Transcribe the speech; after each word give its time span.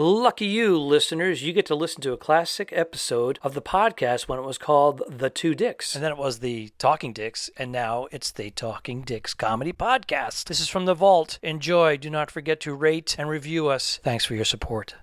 Lucky 0.00 0.46
you, 0.46 0.78
listeners, 0.78 1.42
you 1.42 1.52
get 1.52 1.66
to 1.66 1.74
listen 1.74 2.00
to 2.02 2.12
a 2.12 2.16
classic 2.16 2.72
episode 2.72 3.40
of 3.42 3.54
the 3.54 3.60
podcast 3.60 4.28
when 4.28 4.38
it 4.38 4.44
was 4.44 4.56
called 4.56 5.02
The 5.08 5.28
Two 5.28 5.56
Dicks. 5.56 5.96
And 5.96 6.04
then 6.04 6.12
it 6.12 6.16
was 6.16 6.38
the 6.38 6.68
Talking 6.78 7.12
Dicks, 7.12 7.50
and 7.56 7.72
now 7.72 8.06
it's 8.12 8.30
the 8.30 8.50
Talking 8.50 9.02
Dicks 9.02 9.34
Comedy 9.34 9.72
Podcast. 9.72 10.44
This 10.44 10.60
is 10.60 10.68
from 10.68 10.84
the 10.84 10.94
vault. 10.94 11.40
Enjoy. 11.42 11.96
Do 11.96 12.10
not 12.10 12.30
forget 12.30 12.60
to 12.60 12.74
rate 12.74 13.16
and 13.18 13.28
review 13.28 13.66
us. 13.66 13.98
Thanks 14.04 14.24
for 14.24 14.36
your 14.36 14.44
support. 14.44 14.94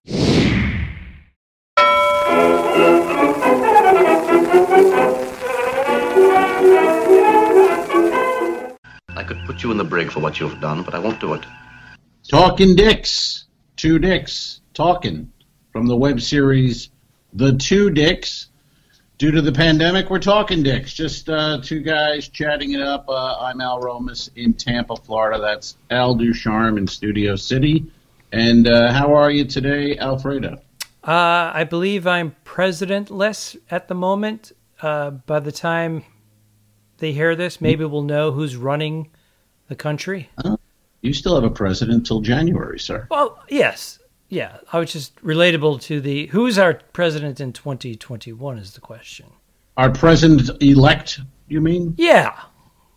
I 9.10 9.26
could 9.28 9.40
put 9.46 9.62
you 9.62 9.72
in 9.72 9.78
the 9.78 9.84
brig 9.84 10.10
for 10.10 10.22
what 10.22 10.40
you've 10.40 10.62
done, 10.62 10.84
but 10.84 10.96
I 10.96 11.00
won't 11.00 11.20
do 11.20 11.34
it. 11.34 11.44
Talking 12.30 12.78
Dicks, 12.78 13.48
two 13.76 14.00
dicks 14.00 14.62
talking 14.76 15.32
from 15.72 15.88
the 15.88 15.96
web 15.96 16.22
series 16.22 16.90
The 17.34 17.54
Two 17.54 17.90
Dicks. 17.90 18.50
Due 19.18 19.32
to 19.32 19.42
the 19.42 19.52
pandemic, 19.54 20.10
we're 20.10 20.20
talking 20.20 20.62
dicks. 20.62 20.94
Just 20.94 21.30
uh, 21.30 21.62
two 21.64 21.80
guys 21.80 22.28
chatting 22.28 22.74
it 22.74 22.82
up. 22.82 23.08
Uh, 23.08 23.38
I'm 23.40 23.62
Al 23.62 23.80
Romas 23.80 24.30
in 24.36 24.54
Tampa, 24.54 24.98
Florida. 24.98 25.40
That's 25.40 25.78
Al 25.90 26.16
Ducharme 26.16 26.78
in 26.78 26.86
Studio 26.86 27.38
City. 27.38 27.86
And 28.34 28.68
uh, 28.68 28.92
how 28.92 29.16
are 29.16 29.32
you 29.32 29.46
today, 29.46 29.98
Alfredo? 29.98 30.62
Uh, 31.02 31.52
I 31.54 31.64
believe 31.64 32.06
I'm 32.06 32.36
presidentless 32.44 33.56
at 33.72 33.88
the 33.88 33.96
moment. 33.96 34.52
Uh, 34.82 35.12
by 35.12 35.40
the 35.40 35.54
time 35.54 36.04
they 36.98 37.14
hear 37.14 37.38
this, 37.38 37.62
maybe 37.62 37.86
we'll 37.86 38.02
know 38.04 38.34
who's 38.34 38.58
running 38.58 39.10
the 39.70 39.76
country. 39.76 40.30
You 41.00 41.14
still 41.14 41.36
have 41.36 41.46
a 41.46 41.50
president 41.50 42.06
till 42.06 42.20
January, 42.20 42.80
sir. 42.80 43.08
Well, 43.10 43.42
yes. 43.48 44.00
Yeah. 44.36 44.58
I 44.74 44.80
was 44.80 44.92
just 44.92 45.16
relatable 45.24 45.82
to 45.84 46.02
the 46.02 46.26
who's 46.28 46.58
our 46.58 46.74
president 46.92 47.40
in 47.40 47.54
2021 47.54 48.58
is 48.58 48.74
the 48.74 48.82
question. 48.82 49.28
Our 49.78 49.90
president 49.90 50.62
elect, 50.62 51.22
you 51.48 51.62
mean? 51.62 51.96
Yeah. 51.98 52.38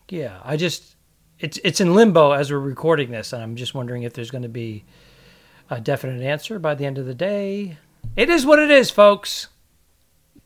Yeah. 0.08 0.40
I 0.42 0.56
just, 0.56 0.96
it's, 1.38 1.60
it's 1.62 1.80
in 1.80 1.94
limbo 1.94 2.32
as 2.32 2.50
we're 2.50 2.58
recording 2.58 3.12
this, 3.12 3.32
and 3.32 3.40
I'm 3.40 3.54
just 3.54 3.72
wondering 3.72 4.02
if 4.02 4.14
there's 4.14 4.32
going 4.32 4.42
to 4.42 4.48
be 4.48 4.84
a 5.70 5.80
definite 5.80 6.22
answer 6.22 6.58
by 6.58 6.74
the 6.74 6.84
end 6.84 6.98
of 6.98 7.06
the 7.06 7.14
day. 7.14 7.78
It 8.16 8.30
is 8.30 8.44
what 8.44 8.58
it 8.58 8.72
is, 8.72 8.90
folks. 8.90 9.46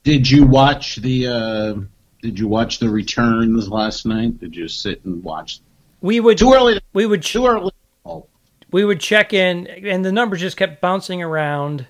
Did 0.05 0.31
you 0.31 0.45
watch 0.45 0.97
the 0.97 1.27
uh, 1.27 1.75
Did 2.21 2.39
you 2.39 2.49
watch 2.49 2.81
the 2.81 2.91
returns 2.91 3.67
last 3.71 4.05
night? 4.05 4.39
Did 4.41 4.55
you 4.55 4.69
sit 4.69 5.03
and 5.07 5.25
watch? 5.25 5.61
We 6.03 6.21
would, 6.21 6.37
Too 6.37 6.53
early. 6.53 6.75
To, 6.75 6.83
we 6.93 7.07
would, 7.07 7.23
too 7.23 7.47
early. 7.47 7.73
We 8.73 8.85
would 8.85 9.01
check 9.01 9.33
in, 9.33 9.67
and 9.67 10.05
the 10.05 10.11
numbers 10.11 10.41
just 10.41 10.57
kept 10.57 10.81
bouncing 10.81 11.23
around. 11.23 11.87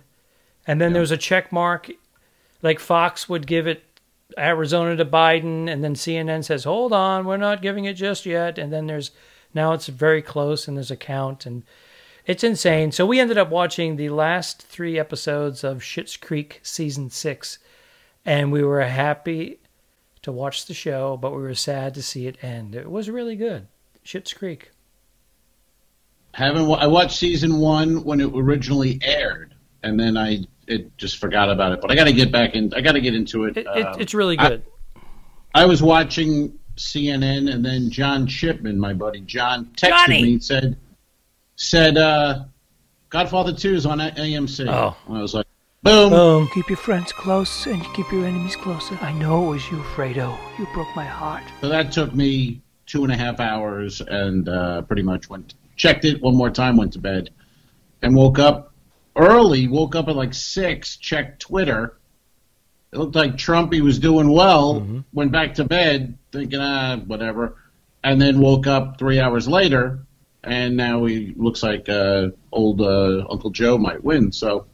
And 0.66 0.80
then 0.80 0.92
there 0.92 1.00
was 1.00 1.10
a 1.10 1.16
check 1.16 1.50
mark, 1.50 1.90
like 2.60 2.78
Fox 2.78 3.28
would 3.28 3.46
give 3.46 3.66
it 3.66 3.82
Arizona 4.38 4.96
to 4.96 5.04
Biden, 5.04 5.68
and 5.68 5.82
then 5.82 5.94
CNN 5.94 6.44
says, 6.44 6.64
"Hold 6.64 6.92
on, 6.92 7.24
we're 7.24 7.36
not 7.36 7.62
giving 7.62 7.84
it 7.84 7.94
just 7.94 8.26
yet." 8.26 8.58
And 8.58 8.72
then 8.72 8.86
there's 8.86 9.10
now 9.54 9.72
it's 9.72 9.88
very 9.88 10.22
close, 10.22 10.68
and 10.68 10.76
there's 10.76 10.90
a 10.90 10.96
count, 10.96 11.46
and 11.46 11.62
it's 12.26 12.44
insane. 12.44 12.92
So 12.92 13.04
we 13.04 13.20
ended 13.20 13.38
up 13.38 13.50
watching 13.50 13.96
the 13.96 14.10
last 14.10 14.62
three 14.62 14.98
episodes 14.98 15.64
of 15.64 15.78
Schitt's 15.78 16.16
Creek 16.16 16.60
season 16.62 17.10
six, 17.10 17.58
and 18.24 18.52
we 18.52 18.62
were 18.62 18.82
happy 18.82 19.58
to 20.22 20.32
watch 20.32 20.66
the 20.66 20.74
show, 20.74 21.16
but 21.16 21.32
we 21.32 21.42
were 21.42 21.54
sad 21.54 21.94
to 21.94 22.02
see 22.02 22.26
it 22.26 22.42
end. 22.42 22.74
It 22.74 22.90
was 22.90 23.10
really 23.10 23.36
good, 23.36 23.66
Schitt's 24.04 24.32
Creek. 24.32 24.70
Haven't 26.34 26.70
I 26.72 26.86
watched 26.86 27.16
season 27.16 27.58
one 27.58 28.04
when 28.04 28.20
it 28.20 28.30
originally 28.34 28.98
aired, 29.02 29.54
and 29.82 29.98
then 29.98 30.16
I 30.16 30.44
it 30.66 30.96
just 30.96 31.18
forgot 31.18 31.50
about 31.50 31.72
it. 31.72 31.80
But 31.80 31.90
I 31.90 31.94
got 31.94 32.04
to 32.04 32.12
get 32.12 32.32
back 32.32 32.54
in. 32.54 32.72
I 32.74 32.80
got 32.80 32.92
to 32.92 33.00
get 33.00 33.14
into 33.14 33.44
it. 33.44 33.56
It, 33.56 33.66
it 33.66 33.86
Um, 33.86 34.00
it's 34.00 34.14
really 34.14 34.36
good. 34.36 34.64
I 35.54 35.66
was 35.66 35.82
watching 35.82 36.58
CNN, 36.76 37.52
and 37.52 37.64
then 37.64 37.90
John 37.90 38.26
Shipman, 38.26 38.78
my 38.78 38.94
buddy 38.94 39.20
John, 39.20 39.66
texted 39.76 39.88
Johnny! 39.88 40.22
me 40.22 40.32
and 40.32 40.44
said 40.44 40.76
said 41.56 41.98
uh, 41.98 42.44
Godfather 43.10 43.52
Two 43.52 43.74
is 43.74 43.84
on 43.84 43.98
AMC. 43.98 44.68
Oh. 44.68 44.96
And 45.06 45.18
I 45.18 45.20
was 45.20 45.34
like, 45.34 45.46
boom. 45.82 46.10
Boom. 46.10 46.48
Keep 46.54 46.70
your 46.70 46.78
friends 46.78 47.12
close 47.12 47.66
and 47.66 47.82
you 47.82 47.90
keep 47.92 48.10
your 48.10 48.24
enemies 48.24 48.56
closer. 48.56 48.98
I 49.02 49.12
know 49.12 49.48
it 49.48 49.50
was 49.50 49.70
you, 49.70 49.78
Fredo. 49.78 50.38
You 50.58 50.66
broke 50.72 50.94
my 50.96 51.04
heart. 51.04 51.44
So 51.60 51.68
that 51.68 51.92
took 51.92 52.14
me 52.14 52.62
two 52.86 53.04
and 53.04 53.12
a 53.12 53.16
half 53.16 53.40
hours, 53.40 54.00
and 54.00 54.48
uh, 54.48 54.82
pretty 54.82 55.02
much 55.02 55.28
went 55.28 55.54
checked 55.76 56.04
it 56.04 56.20
one 56.22 56.36
more 56.36 56.50
time, 56.50 56.76
went 56.76 56.92
to 56.94 56.98
bed, 56.98 57.30
and 58.02 58.14
woke 58.14 58.38
up 58.38 58.72
early. 59.16 59.68
Woke 59.68 59.94
up 59.94 60.08
at 60.08 60.16
like 60.16 60.34
six. 60.34 60.96
Checked 60.96 61.40
Twitter. 61.42 61.96
It 62.92 62.98
looked 62.98 63.14
like 63.14 63.36
Trumpy 63.36 63.80
was 63.80 63.98
doing 63.98 64.30
well. 64.30 64.80
Went 65.12 65.32
back 65.32 65.54
to 65.54 65.64
bed 65.64 66.18
thinking, 66.30 66.60
ah, 66.60 66.96
whatever, 67.06 67.56
and 68.04 68.20
then 68.20 68.38
woke 68.38 68.66
up 68.66 68.98
three 68.98 69.18
hours 69.20 69.48
later, 69.48 70.00
and 70.44 70.76
now 70.76 71.04
he 71.04 71.32
looks 71.36 71.62
like 71.62 71.88
uh, 71.88 72.28
old 72.50 72.80
uh, 72.80 73.24
Uncle 73.30 73.50
Joe 73.50 73.78
might 73.78 74.02
win. 74.02 74.32
So 74.32 74.66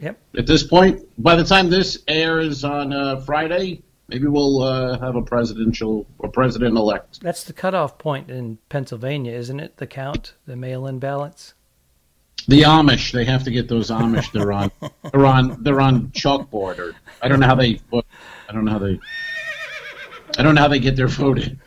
Yep. 0.00 0.18
at 0.38 0.46
this 0.46 0.62
point, 0.62 1.02
by 1.18 1.36
the 1.36 1.44
time 1.44 1.68
this 1.68 2.02
airs 2.08 2.64
on 2.64 2.92
uh, 2.92 3.16
Friday, 3.20 3.82
maybe 4.10 4.26
we'll 4.26 4.62
uh, 4.62 4.98
have 4.98 5.16
a 5.16 5.22
presidential 5.22 6.06
or 6.18 6.28
president 6.28 6.76
elect. 6.76 7.20
That's 7.20 7.44
the 7.44 7.52
cutoff 7.52 7.96
point 7.96 8.30
in 8.30 8.58
Pennsylvania, 8.68 9.32
isn't 9.32 9.60
it? 9.60 9.76
The 9.78 9.86
count, 9.86 10.34
the 10.46 10.56
mail-in 10.56 10.98
ballots. 10.98 11.54
The 12.48 12.62
Amish, 12.62 13.12
they 13.12 13.24
have 13.24 13.44
to 13.44 13.50
get 13.50 13.68
those 13.68 13.90
Amish. 13.90 14.32
They're 14.32 14.52
on, 14.52 14.72
they're 15.12 15.26
on, 15.26 15.62
they're 15.62 15.80
on 15.80 16.08
chalkboard, 16.08 16.78
or 16.78 16.94
I 17.22 17.28
don't 17.28 17.38
know 17.38 17.46
how 17.46 17.54
they. 17.54 17.80
I 17.92 18.52
don't 18.52 18.64
know 18.64 18.72
how 18.72 18.78
they, 18.78 18.98
I 20.36 20.42
don't 20.42 20.54
know 20.54 20.60
how 20.60 20.68
they 20.68 20.80
get 20.80 20.96
their 20.96 21.06
vote 21.06 21.38
in. 21.38 21.60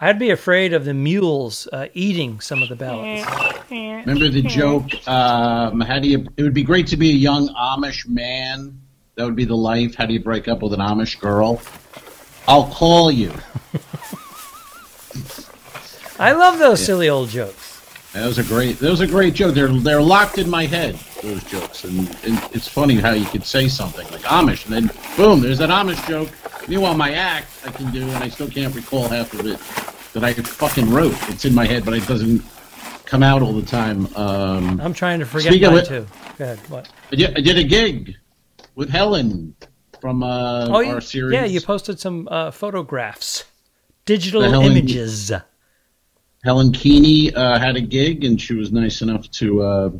I'd 0.00 0.18
be 0.18 0.30
afraid 0.30 0.72
of 0.72 0.84
the 0.84 0.94
mules 0.94 1.68
uh, 1.72 1.86
eating 1.94 2.40
some 2.40 2.60
of 2.60 2.68
the 2.68 2.74
ballots. 2.74 3.24
Remember 3.70 4.28
the 4.28 4.42
joke? 4.42 4.90
Um, 5.08 5.80
how 5.80 6.00
do 6.00 6.08
you? 6.08 6.26
It 6.36 6.42
would 6.42 6.54
be 6.54 6.64
great 6.64 6.88
to 6.88 6.96
be 6.96 7.10
a 7.10 7.14
young 7.14 7.48
Amish 7.54 8.06
man. 8.08 8.81
That 9.14 9.24
would 9.26 9.36
be 9.36 9.44
the 9.44 9.56
life. 9.56 9.94
How 9.94 10.06
do 10.06 10.14
you 10.14 10.20
break 10.20 10.48
up 10.48 10.62
with 10.62 10.72
an 10.72 10.80
Amish 10.80 11.20
girl? 11.20 11.60
I'll 12.48 12.68
call 12.68 13.10
you. 13.12 13.30
I 16.18 16.32
love 16.32 16.58
those 16.58 16.84
silly 16.84 17.08
old 17.08 17.28
jokes. 17.28 17.80
That 18.14 18.26
was 18.26 18.38
a 18.38 18.42
great. 18.44 18.78
That 18.78 18.90
was 18.90 19.00
a 19.00 19.06
great 19.06 19.34
joke. 19.34 19.54
They're 19.54 19.68
they're 19.68 20.02
locked 20.02 20.38
in 20.38 20.48
my 20.48 20.64
head. 20.66 20.94
Those 21.22 21.44
jokes, 21.44 21.84
and, 21.84 21.98
and 22.24 22.38
it's 22.52 22.68
funny 22.68 22.94
how 22.96 23.12
you 23.12 23.26
could 23.26 23.44
say 23.44 23.68
something 23.68 24.06
like 24.10 24.22
Amish, 24.22 24.64
and 24.66 24.74
then 24.74 25.16
boom, 25.16 25.40
there's 25.40 25.58
that 25.58 25.70
Amish 25.70 26.06
joke. 26.08 26.28
Meanwhile, 26.68 26.94
my 26.94 27.12
act 27.12 27.48
I 27.66 27.70
can 27.70 27.90
do, 27.90 28.02
and 28.02 28.22
I 28.24 28.28
still 28.28 28.48
can't 28.48 28.74
recall 28.74 29.08
half 29.08 29.32
of 29.34 29.46
it 29.46 29.58
that 30.14 30.24
I 30.24 30.32
fucking 30.32 30.90
wrote. 30.90 31.14
It's 31.28 31.44
in 31.44 31.54
my 31.54 31.64
head, 31.66 31.84
but 31.84 31.94
it 31.94 32.06
doesn't 32.06 32.42
come 33.04 33.22
out 33.22 33.42
all 33.42 33.52
the 33.52 33.66
time. 33.66 34.06
Um, 34.16 34.80
I'm 34.80 34.94
trying 34.94 35.18
to 35.20 35.26
forget 35.26 35.54
it- 35.54 35.86
too. 35.86 36.06
Go 36.38 36.44
ahead. 36.44 36.58
What? 36.68 36.88
I 37.10 37.16
did, 37.16 37.36
I 37.36 37.40
did 37.40 37.58
a 37.58 37.64
gig 37.64 38.16
with 38.74 38.88
Helen 38.90 39.54
from 40.00 40.22
uh, 40.22 40.66
Oh, 40.68 40.84
our 40.86 41.00
series. 41.00 41.34
yeah, 41.34 41.44
you 41.44 41.60
posted 41.60 41.98
some 42.00 42.28
uh, 42.30 42.50
photographs, 42.50 43.44
digital 44.04 44.42
Helen- 44.42 44.72
images. 44.72 45.32
Helen 46.44 46.72
Keeney 46.72 47.32
uh, 47.34 47.58
had 47.58 47.76
a 47.76 47.80
gig, 47.80 48.24
and 48.24 48.40
she 48.40 48.54
was 48.54 48.72
nice 48.72 49.00
enough 49.00 49.30
to 49.32 49.62
uh, 49.62 49.90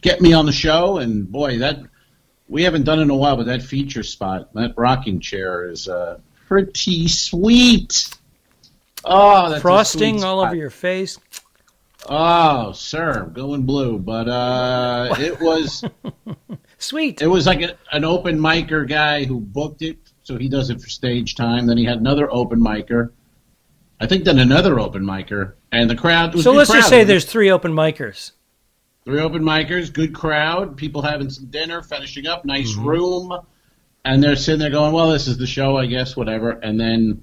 get 0.00 0.20
me 0.22 0.32
on 0.32 0.46
the 0.46 0.52
show. 0.52 0.96
And 0.96 1.30
boy, 1.30 1.58
that 1.58 1.80
we 2.48 2.62
haven't 2.62 2.84
done 2.84 3.00
it 3.00 3.02
in 3.02 3.10
a 3.10 3.14
while, 3.16 3.36
but 3.36 3.44
that 3.46 3.62
feature 3.62 4.02
spot, 4.02 4.52
that 4.54 4.72
rocking 4.78 5.20
chair, 5.20 5.68
is 5.70 5.88
uh, 5.88 6.18
pretty 6.48 7.06
sweet. 7.06 8.08
Oh, 9.04 9.50
that's 9.50 9.60
Frosting 9.62 10.24
all 10.24 10.40
over 10.40 10.54
your 10.54 10.70
face. 10.70 11.18
Oh, 12.08 12.72
sir, 12.72 13.30
going 13.34 13.64
blue. 13.64 13.98
But 13.98 14.26
uh, 14.26 15.14
it 15.18 15.38
was 15.38 15.84
Sweet. 16.80 17.20
it 17.22 17.26
was 17.28 17.46
like 17.46 17.60
a, 17.62 17.76
an 17.92 18.04
open 18.04 18.38
micer 18.38 18.88
guy 18.88 19.24
who 19.24 19.38
booked 19.38 19.82
it, 19.82 19.98
so 20.24 20.36
he 20.38 20.48
does 20.48 20.70
it 20.70 20.80
for 20.80 20.88
stage 20.88 21.34
time. 21.36 21.66
Then 21.66 21.76
he 21.76 21.84
had 21.84 21.98
another 21.98 22.28
open 22.32 22.58
micer. 22.58 23.10
I 24.00 24.06
think 24.06 24.24
then 24.24 24.38
another 24.38 24.80
open 24.80 25.04
micer, 25.04 25.52
and 25.72 25.88
the 25.90 25.94
crowd. 25.94 26.34
was 26.34 26.42
So 26.44 26.52
let's 26.52 26.72
just 26.72 26.88
say 26.88 27.04
there's 27.04 27.26
three 27.26 27.50
open 27.50 27.72
micers. 27.72 28.32
Three 29.04 29.20
open 29.20 29.42
micers, 29.42 29.92
good 29.92 30.14
crowd, 30.14 30.76
people 30.76 31.02
having 31.02 31.30
some 31.30 31.46
dinner, 31.46 31.82
finishing 31.82 32.26
up, 32.26 32.44
nice 32.44 32.72
Mm-hmm. 32.74 32.88
room, 32.88 33.38
and 34.04 34.22
they're 34.22 34.36
sitting 34.36 34.60
there 34.60 34.70
going, 34.70 34.92
"Well, 34.92 35.10
this 35.10 35.26
is 35.26 35.36
the 35.36 35.46
show, 35.46 35.76
I 35.76 35.84
guess, 35.86 36.16
whatever." 36.16 36.50
And 36.50 36.80
then, 36.80 37.22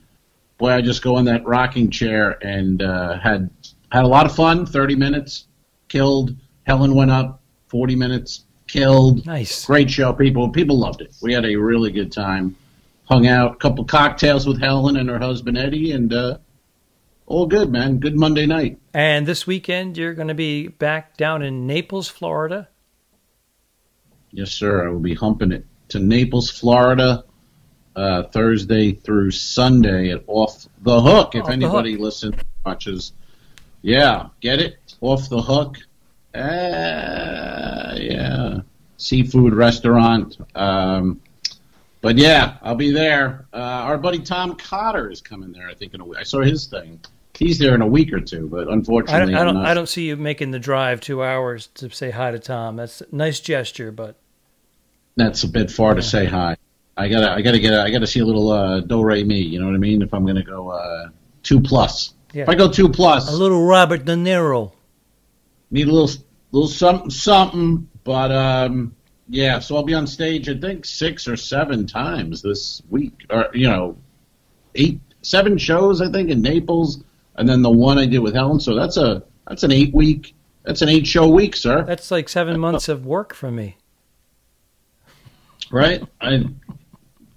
boy, 0.60 0.72
I 0.72 0.82
just 0.82 1.02
go 1.02 1.18
in 1.18 1.26
that 1.26 1.46
rocking 1.48 1.90
chair 1.90 2.38
and 2.46 2.82
uh, 2.84 3.18
had 3.20 3.50
had 3.92 4.04
a 4.04 4.08
lot 4.08 4.28
of 4.28 4.36
fun. 4.36 4.66
Thirty 4.68 4.96
minutes, 4.96 5.48
killed. 5.88 6.36
Helen 6.68 6.94
went 6.94 7.10
up, 7.10 7.42
forty 7.68 7.96
minutes, 7.96 8.44
killed. 8.68 9.26
Nice. 9.26 9.66
Great 9.66 9.90
show, 9.90 10.14
people. 10.14 10.50
People 10.50 10.78
loved 10.78 11.02
it. 11.02 11.14
We 11.22 11.34
had 11.34 11.46
a 11.46 11.56
really 11.56 11.92
good 11.92 12.12
time. 12.12 12.56
Hung 13.06 13.28
out, 13.28 13.54
a 13.54 13.56
couple 13.56 13.86
cocktails 13.86 14.46
with 14.46 14.60
Helen 14.60 14.98
and 14.98 15.08
her 15.10 15.20
husband 15.20 15.58
Eddie, 15.58 15.94
and 15.94 16.14
uh, 16.14 16.38
all 17.26 17.46
good, 17.46 17.72
man. 17.72 18.00
Good 18.00 18.18
Monday 18.18 18.46
night. 18.46 18.80
And 18.94 19.26
this 19.26 19.48
weekend, 19.48 19.98
you're 19.98 20.14
going 20.14 20.28
to 20.28 20.34
be 20.34 20.68
back 20.68 21.16
down 21.16 21.42
in 21.42 21.66
Naples, 21.68 22.10
Florida. 22.10 22.68
Yes, 24.32 24.52
sir. 24.52 24.86
I 24.86 24.92
will 24.92 25.00
be 25.00 25.16
humping 25.16 25.54
it 25.54 25.66
to 25.90 26.00
Naples, 26.00 26.50
Florida, 26.50 27.24
uh, 27.96 28.24
Thursday 28.24 28.92
through 28.92 29.32
Sunday 29.32 30.12
at 30.12 30.24
Off 30.28 30.68
the 30.82 31.02
Hook. 31.02 31.34
If 31.34 31.44
Off 31.44 31.48
the 31.48 31.54
anybody 31.54 31.94
Hook. 31.94 32.02
listens, 32.02 32.36
watches, 32.66 33.14
yeah, 33.82 34.28
get 34.42 34.60
it 34.60 34.78
off 35.02 35.30
the 35.30 35.42
hook. 35.42 35.78
Uh, 36.34 37.96
yeah, 37.98 38.60
seafood 38.98 39.54
restaurant. 39.54 40.38
Um, 40.56 41.22
but 42.02 42.18
yeah, 42.18 42.58
I'll 42.62 42.76
be 42.76 42.92
there. 42.92 43.46
Uh, 43.54 43.58
our 43.58 43.98
buddy 43.98 44.20
Tom 44.20 44.56
Cotter 44.56 45.10
is 45.10 45.22
coming 45.22 45.52
there. 45.52 45.68
I 45.68 45.74
think 45.74 45.94
in 45.94 46.02
a 46.02 46.06
week. 46.06 46.18
I 46.20 46.24
saw 46.24 46.42
his 46.42 46.68
thing. 46.68 47.00
He's 47.34 47.60
there 47.60 47.76
in 47.76 47.82
a 47.82 47.88
week 47.88 48.14
or 48.14 48.20
two, 48.20 48.48
but 48.48 48.68
I 48.68 48.74
unfortunately, 48.74 49.34
don't, 49.34 49.42
I 49.42 49.44
don't, 49.44 49.58
I 49.58 49.74
don't 49.76 49.88
see 49.90 50.08
you 50.08 50.16
making 50.18 50.52
the 50.52 50.60
drive 50.60 51.02
two 51.02 51.24
hours 51.24 51.68
to 51.76 51.90
say 51.92 52.10
hi 52.10 52.32
to 52.32 52.40
Tom. 52.40 52.76
That's 52.78 53.02
a 53.02 53.06
nice 53.12 53.40
gesture, 53.40 53.92
but 53.92 54.16
that's 55.16 55.44
a 55.44 55.48
bit 55.48 55.70
far 55.70 55.94
to 55.94 56.02
say 56.02 56.26
hi. 56.26 56.58
I 56.96 57.08
gotta, 57.10 57.32
I 57.32 57.42
gotta 57.44 57.60
get, 57.60 57.74
a, 57.74 57.82
I 57.84 57.92
gotta 57.92 58.08
see 58.08 58.22
a 58.22 58.26
little 58.26 58.50
uh, 58.52 58.80
do 58.80 59.04
re 59.04 59.24
mi. 59.24 59.40
You 59.40 59.60
know 59.60 59.68
what 59.68 59.76
I 59.76 59.80
mean? 59.80 60.02
If 60.02 60.14
I'm 60.16 60.26
gonna 60.26 60.44
go 60.44 60.70
uh, 60.70 61.10
two 61.44 61.62
plus, 61.62 62.16
Yeah. 62.34 62.44
if 62.44 62.50
I 62.50 62.56
go 62.56 62.72
two 62.72 62.90
plus, 62.90 63.30
a 63.32 63.36
little 63.36 63.64
Robert 63.66 64.04
De 64.06 64.16
Niro. 64.16 64.72
Need 65.72 65.88
a 65.88 65.92
little, 65.92 66.24
little 66.52 66.70
something, 66.70 67.10
something. 67.10 67.90
But 68.04 68.32
um, 68.32 68.96
yeah, 69.30 69.60
so 69.60 69.76
I'll 69.76 69.84
be 69.84 69.94
on 69.94 70.08
stage. 70.08 70.50
I 70.50 70.58
think 70.58 70.86
six 70.86 71.28
or 71.28 71.36
seven 71.36 71.86
times 71.86 72.42
this 72.42 72.82
week, 72.90 73.26
or 73.30 73.50
you 73.54 73.68
know, 73.68 73.98
eight, 74.76 75.00
seven 75.22 75.58
shows. 75.58 76.02
I 76.02 76.12
think 76.12 76.30
in 76.30 76.42
Naples, 76.42 77.04
and 77.36 77.48
then 77.48 77.62
the 77.62 77.70
one 77.70 77.98
I 77.98 78.06
did 78.06 78.20
with 78.20 78.34
Helen. 78.34 78.60
So 78.60 78.76
that's 78.76 78.98
a, 78.98 79.24
that's 79.48 79.64
an 79.64 79.72
eight 79.72 79.94
week, 79.94 80.36
that's 80.64 80.82
an 80.82 80.90
eight 80.90 81.08
show 81.08 81.28
week, 81.28 81.56
sir. 81.56 81.84
That's 81.84 82.12
like 82.12 82.30
seven 82.30 82.60
months 82.60 82.88
of 82.90 83.06
work 83.06 83.34
for 83.34 83.52
me. 83.52 83.78
Right? 85.70 86.02
I 86.22 86.46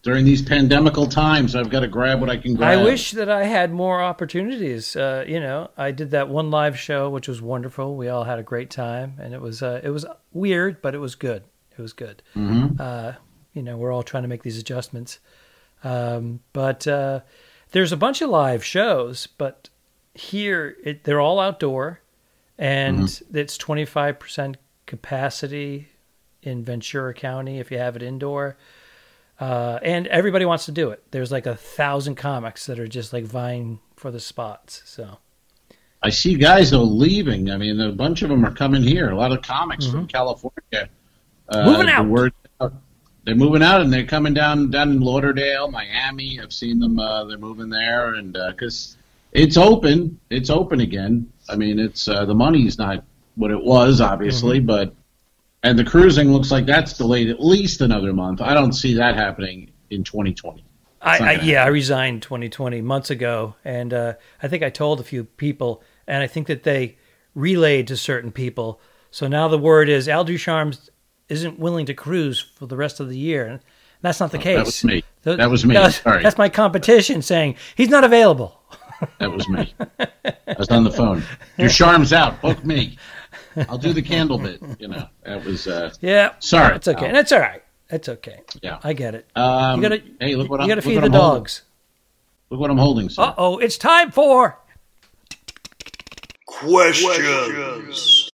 during 0.02 0.24
these 0.24 0.40
pandemical 0.40 1.06
times, 1.06 1.54
I've 1.54 1.68
got 1.68 1.80
to 1.80 1.88
grab 1.88 2.20
what 2.20 2.30
I 2.30 2.36
can 2.38 2.54
grab. 2.54 2.78
I 2.78 2.82
wish 2.82 3.10
that 3.12 3.28
I 3.28 3.44
had 3.44 3.72
more 3.72 4.00
opportunities. 4.00 4.96
Uh, 4.96 5.24
you 5.26 5.38
know, 5.40 5.70
I 5.76 5.90
did 5.90 6.12
that 6.12 6.28
one 6.28 6.50
live 6.50 6.78
show, 6.78 7.10
which 7.10 7.28
was 7.28 7.42
wonderful. 7.42 7.96
We 7.96 8.08
all 8.08 8.24
had 8.24 8.38
a 8.38 8.42
great 8.42 8.70
time, 8.70 9.14
and 9.20 9.34
it 9.34 9.40
was 9.40 9.62
uh, 9.62 9.80
it 9.84 9.90
was 9.90 10.06
weird, 10.32 10.80
but 10.80 10.94
it 10.94 10.98
was 10.98 11.14
good. 11.14 11.44
It 11.76 11.82
was 11.82 11.92
good. 11.92 12.22
Mhm. 12.34 12.80
Uh, 12.80 13.12
you 13.52 13.62
know, 13.62 13.76
we're 13.76 13.92
all 13.92 14.02
trying 14.02 14.22
to 14.22 14.28
make 14.28 14.42
these 14.42 14.58
adjustments, 14.58 15.18
um, 15.84 16.40
but 16.52 16.86
uh, 16.86 17.20
there's 17.72 17.92
a 17.92 17.96
bunch 17.96 18.22
of 18.22 18.30
live 18.30 18.64
shows, 18.64 19.26
but 19.26 19.68
here 20.14 20.76
it, 20.82 21.04
they're 21.04 21.20
all 21.20 21.38
outdoor, 21.40 22.00
and 22.58 23.20
it's 23.34 23.58
25 23.58 24.18
percent 24.18 24.56
capacity 24.86 25.88
in 26.42 26.64
Ventura 26.64 27.12
County 27.12 27.58
if 27.58 27.70
you 27.70 27.78
have 27.78 27.96
it 27.96 28.02
indoor. 28.02 28.56
Uh, 29.40 29.78
and 29.82 30.06
everybody 30.08 30.44
wants 30.44 30.66
to 30.66 30.72
do 30.72 30.90
it. 30.90 31.02
There's 31.10 31.32
like 31.32 31.46
a 31.46 31.56
thousand 31.56 32.16
comics 32.16 32.66
that 32.66 32.78
are 32.78 32.86
just 32.86 33.12
like 33.12 33.24
vying 33.24 33.80
for 33.96 34.10
the 34.10 34.20
spots. 34.20 34.82
So 34.84 35.18
I 36.02 36.10
see 36.10 36.34
guys 36.34 36.70
though 36.70 36.82
leaving. 36.82 37.50
I 37.50 37.56
mean, 37.56 37.80
a 37.80 37.90
bunch 37.92 38.20
of 38.22 38.28
them 38.28 38.44
are 38.44 38.52
coming 38.52 38.82
here. 38.82 39.10
A 39.10 39.16
lot 39.16 39.32
of 39.32 39.40
comics 39.42 39.86
from 39.86 40.06
California. 40.06 40.88
Uh, 41.48 41.56
Mm-hmm. 41.56 41.66
Moving 41.70 41.86
the 41.86 41.92
out. 41.92 42.06
word- 42.06 42.32
they're 43.24 43.34
moving 43.34 43.62
out, 43.62 43.80
and 43.82 43.92
they're 43.92 44.06
coming 44.06 44.32
down 44.32 44.70
down 44.70 44.90
in 44.92 45.00
Lauderdale, 45.00 45.70
Miami. 45.70 46.40
I've 46.40 46.52
seen 46.54 46.78
them. 46.78 46.98
Uh, 46.98 47.24
they're 47.24 47.36
moving 47.38 47.68
there, 47.68 48.14
and 48.14 48.32
because 48.32 48.96
it's 49.32 49.56
open, 49.58 50.18
it's 50.30 50.48
open 50.48 50.80
again. 50.80 51.30
I 51.48 51.56
mean, 51.56 51.78
it's 51.78 52.08
uh, 52.08 52.24
the 52.24 52.34
money's 52.34 52.78
not 52.78 53.04
what 53.34 53.50
it 53.50 53.62
was, 53.62 54.00
obviously, 54.00 54.58
Mm-hmm. 54.58 54.66
but 54.66 54.94
and 55.62 55.78
the 55.78 55.84
cruising 55.84 56.32
looks 56.32 56.50
like 56.50 56.66
that's 56.66 56.92
delayed 56.94 57.28
at 57.28 57.40
least 57.40 57.80
another 57.80 58.12
month. 58.12 58.40
I 58.40 58.54
don't 58.54 58.72
see 58.72 58.94
that 58.94 59.16
happening 59.16 59.70
in 59.90 60.04
2020. 60.04 60.64
I, 61.02 61.18
I 61.18 61.32
yeah, 61.40 61.64
I 61.64 61.68
resigned 61.68 62.22
2020 62.22 62.80
months 62.82 63.10
ago, 63.10 63.54
and 63.64 63.92
uh, 63.94 64.14
I 64.42 64.48
think 64.48 64.62
I 64.62 64.70
told 64.70 65.00
a 65.00 65.04
few 65.04 65.24
people, 65.24 65.82
and 66.06 66.22
I 66.22 66.26
think 66.26 66.46
that 66.48 66.62
they 66.62 66.98
relayed 67.34 67.86
to 67.88 67.96
certain 67.96 68.32
people. 68.32 68.80
So 69.10 69.26
now 69.26 69.48
the 69.48 69.58
word 69.58 69.88
is 69.88 70.08
Al 70.08 70.24
Ducharme 70.24 70.72
isn't 71.28 71.58
willing 71.58 71.86
to 71.86 71.94
cruise 71.94 72.38
for 72.40 72.66
the 72.66 72.76
rest 72.76 73.00
of 73.00 73.08
the 73.08 73.16
year. 73.16 73.46
And 73.46 73.60
that's 74.02 74.20
not 74.20 74.30
the 74.32 74.38
case. 74.38 74.56
That 74.56 74.66
was 74.66 74.84
me. 74.84 75.04
Th- 75.24 75.36
That 75.38 75.50
was 75.50 75.64
me. 75.64 75.74
That's, 75.74 76.02
Sorry. 76.02 76.22
that's 76.22 76.36
my 76.38 76.48
competition 76.48 77.22
saying 77.22 77.56
he's 77.76 77.88
not 77.88 78.04
available. 78.04 78.60
That 79.18 79.32
was 79.32 79.48
me. 79.48 79.72
I 79.98 80.54
was 80.58 80.68
on 80.68 80.84
the 80.84 80.90
phone. 80.90 81.22
Your 81.58 81.70
charm's 81.70 82.12
out. 82.12 82.42
Book 82.42 82.62
me. 82.64 82.98
I'll 83.68 83.78
do 83.78 83.92
the 83.92 84.02
candle 84.02 84.38
bit. 84.38 84.60
You 84.78 84.88
know, 84.88 85.08
that 85.24 85.44
was. 85.44 85.66
Uh, 85.66 85.92
Yeah, 86.00 86.34
Sorry, 86.38 86.76
it's 86.76 86.86
okay. 86.88 87.00
Al. 87.02 87.08
And 87.08 87.16
it's 87.16 87.32
all 87.32 87.40
right. 87.40 87.62
It's 87.90 88.08
okay. 88.08 88.40
Yeah. 88.62 88.78
I 88.84 88.92
get 88.92 89.14
it. 89.16 89.26
um, 89.34 89.82
you 89.82 89.88
gotta, 89.88 90.02
hey, 90.20 90.36
look 90.36 90.48
what 90.48 90.58
you 90.60 90.62
I'm, 90.64 90.68
gotta 90.68 90.82
feed 90.82 90.96
the 90.98 91.06
I'm 91.06 91.12
holding. 91.12 91.38
dogs. 91.40 91.62
Look 92.50 92.60
what 92.60 92.70
I'm 92.70 92.78
holding. 92.78 93.08
Sir. 93.08 93.22
Uh 93.22 93.34
oh, 93.36 93.58
it's 93.58 93.76
time 93.76 94.10
for 94.12 94.58
Questions. 96.46 98.30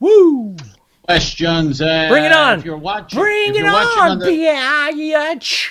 woo. 0.00 0.56
Questions. 1.04 1.80
Uh, 1.80 2.06
Bring 2.08 2.24
it 2.24 2.32
on. 2.32 2.58
If 2.58 2.64
you're 2.64 2.76
watching, 2.76 3.18
Bring 3.18 3.50
if 3.50 3.56
it 3.56 3.58
you're 3.58 3.72
watching 3.72 4.02
on, 4.02 4.18
the- 4.18 4.26
bitch. 4.26 5.70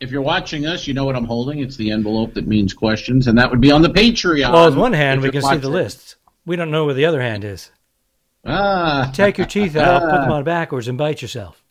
if 0.00 0.10
you're 0.10 0.22
watching 0.22 0.66
us, 0.66 0.86
you 0.86 0.94
know 0.94 1.04
what 1.04 1.16
I'm 1.16 1.24
holding. 1.24 1.60
It's 1.60 1.76
the 1.76 1.90
envelope 1.90 2.34
that 2.34 2.46
means 2.46 2.72
questions, 2.74 3.26
and 3.26 3.38
that 3.38 3.50
would 3.50 3.60
be 3.60 3.70
on 3.70 3.82
the 3.82 3.88
Patreon. 3.88 4.52
Well, 4.52 4.66
with 4.66 4.76
one 4.78 4.92
hand, 4.92 5.22
we 5.22 5.30
can 5.30 5.42
see 5.42 5.48
the 5.48 5.54
watching. 5.68 5.72
lists. 5.72 6.16
We 6.46 6.56
don't 6.56 6.70
know 6.70 6.84
where 6.84 6.94
the 6.94 7.06
other 7.06 7.22
hand 7.22 7.44
is. 7.44 7.70
Ah, 8.46 9.10
Take 9.14 9.38
your 9.38 9.46
teeth 9.46 9.76
out, 9.76 10.02
put 10.02 10.20
them 10.20 10.30
on 10.32 10.44
backwards, 10.44 10.88
and 10.88 10.98
bite 10.98 11.22
yourself. 11.22 11.62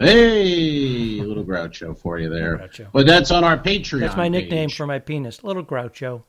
hey, 0.00 1.20
little 1.20 1.44
Groucho 1.44 1.96
for 1.96 2.18
you 2.18 2.28
there. 2.28 2.58
Groucho. 2.58 2.88
But 2.92 3.06
that's 3.06 3.30
on 3.30 3.44
our 3.44 3.56
Patreon. 3.56 4.00
That's 4.00 4.16
my 4.16 4.28
nickname 4.28 4.68
page. 4.68 4.76
for 4.76 4.86
my 4.86 4.98
penis, 4.98 5.44
Little 5.44 5.64
Groucho. 5.64 6.24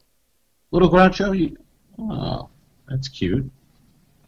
Little 0.72 0.90
Groucho? 0.92 1.38
You, 1.38 1.58
oh, 2.00 2.50
that's 2.88 3.08
cute. 3.08 3.50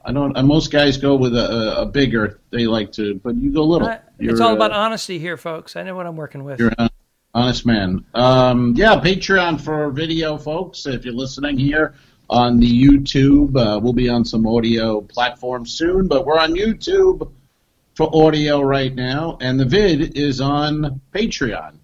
I 0.04 0.12
don't. 0.12 0.36
Uh, 0.36 0.44
most 0.44 0.72
guys 0.72 0.98
go 0.98 1.16
with 1.16 1.36
a, 1.36 1.78
a, 1.80 1.82
a 1.82 1.86
bigger. 1.86 2.40
They 2.52 2.66
like 2.68 2.92
to, 2.94 3.16
but 3.24 3.36
you 3.36 3.52
go 3.52 3.64
little. 3.64 3.88
Uh, 3.88 3.98
it's 4.20 4.40
all 4.40 4.52
uh, 4.52 4.56
about 4.56 4.72
honesty 4.72 5.20
here, 5.20 5.38
folks. 5.38 5.76
I 5.76 5.84
know 5.84 5.96
what 5.96 6.06
I'm 6.08 6.16
working 6.16 6.44
with. 6.44 6.60
You're 6.60 6.74
an 6.78 6.90
honest 7.34 7.66
man. 7.66 8.06
Um, 8.14 8.74
yeah, 8.76 8.96
Patreon 9.00 9.60
for 9.62 9.90
video, 9.92 10.38
folks. 10.38 10.86
If 10.86 11.06
you're 11.06 11.14
listening 11.16 11.58
here 11.58 11.96
on 12.30 12.60
the 12.60 12.70
YouTube, 12.84 13.56
uh, 13.56 13.80
we'll 13.80 13.94
be 13.94 14.10
on 14.10 14.26
some 14.26 14.46
audio 14.48 15.02
platforms 15.02 15.72
soon, 15.72 16.08
but 16.08 16.26
we're 16.26 16.40
on 16.40 16.54
YouTube 16.54 17.32
for 17.94 18.10
audio 18.14 18.62
right 18.62 18.94
now, 18.94 19.38
and 19.42 19.60
the 19.60 19.66
vid 19.66 20.18
is 20.18 20.42
on 20.42 21.00
Patreon. 21.14 21.78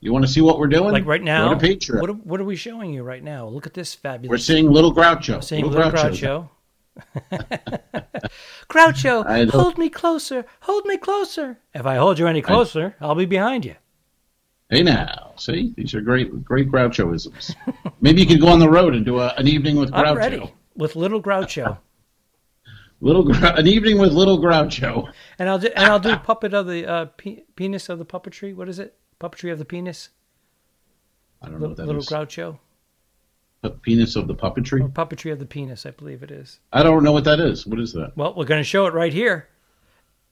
You 0.00 0.12
want 0.12 0.24
to 0.24 0.30
see 0.30 0.40
what 0.40 0.58
we're 0.58 0.68
doing? 0.68 0.92
Like 0.92 1.06
right 1.06 1.22
now, 1.22 1.52
Go 1.54 1.58
to 1.58 1.66
Patreon. 1.66 2.00
what, 2.00 2.10
are- 2.10 2.14
what 2.14 2.40
are 2.40 2.44
we 2.44 2.54
showing 2.56 2.92
you 2.92 3.02
right 3.02 3.24
now? 3.24 3.48
Look 3.48 3.66
at 3.66 3.74
this 3.74 3.94
fabulous. 3.94 4.30
we're 4.30 4.38
seeing 4.38 4.70
Little 4.70 4.94
Groucho. 4.94 5.42
seeing 5.42 5.64
Little 5.68 5.90
Groucho. 5.90 6.48
Groucho, 8.70 9.26
I 9.26 9.44
hold 9.46 9.78
me 9.78 9.88
closer, 9.88 10.44
hold 10.60 10.86
me 10.86 10.96
closer. 10.98 11.58
If 11.74 11.86
I 11.86 11.96
hold 11.96 12.18
you 12.18 12.26
any 12.26 12.42
closer, 12.42 12.94
I'll 13.00 13.14
be 13.14 13.26
behind 13.26 13.64
you. 13.64 13.74
Hey 14.70 14.82
now, 14.82 15.25
see 15.38 15.72
these 15.76 15.94
are 15.94 16.00
great, 16.00 16.44
great 16.44 16.70
Grouchoisms. 16.70 17.54
Maybe 18.00 18.20
you 18.22 18.26
could 18.26 18.40
go 18.40 18.48
on 18.48 18.58
the 18.58 18.68
road 18.68 18.94
and 18.94 19.04
do 19.04 19.18
a, 19.20 19.32
an 19.36 19.46
evening 19.48 19.76
with 19.76 19.90
Groucho. 19.90 20.06
I'm 20.06 20.16
ready 20.16 20.52
with 20.76 20.96
Little 20.96 21.22
Groucho, 21.22 21.78
Little 23.00 23.30
an 23.44 23.66
evening 23.66 23.98
with 23.98 24.12
Little 24.12 24.38
Groucho. 24.38 25.10
and 25.38 25.48
I'll 25.48 25.58
do, 25.58 25.68
and 25.76 25.86
I'll 25.86 25.98
do 25.98 26.16
puppet 26.16 26.54
of 26.54 26.66
the 26.66 26.86
uh, 26.86 27.04
pe- 27.16 27.42
penis 27.54 27.88
of 27.88 27.98
the 27.98 28.06
puppetry. 28.06 28.54
What 28.54 28.68
is 28.68 28.78
it? 28.78 28.94
Puppetry 29.20 29.52
of 29.52 29.58
the 29.58 29.64
penis. 29.64 30.08
I 31.42 31.46
don't 31.46 31.60
know 31.60 31.68
Little, 31.68 31.68
what 31.70 31.76
that 31.76 31.86
little 31.86 32.00
is. 32.02 32.08
Groucho. 32.08 32.58
The 33.62 33.70
penis 33.70 34.16
of 34.16 34.28
the 34.28 34.34
Or 34.34 34.36
puppetry. 34.36 34.92
puppetry 34.92 35.32
of 35.32 35.38
the 35.38 35.46
penis, 35.46 35.86
I 35.86 35.90
believe 35.90 36.22
it 36.22 36.30
is. 36.30 36.60
I 36.72 36.82
don't 36.82 37.02
know 37.02 37.12
what 37.12 37.24
that 37.24 37.40
is. 37.40 37.66
What 37.66 37.80
is 37.80 37.92
that? 37.94 38.12
Well, 38.16 38.34
we're 38.34 38.44
going 38.44 38.60
to 38.60 38.64
show 38.64 38.86
it 38.86 38.94
right 38.94 39.12
here. 39.12 39.48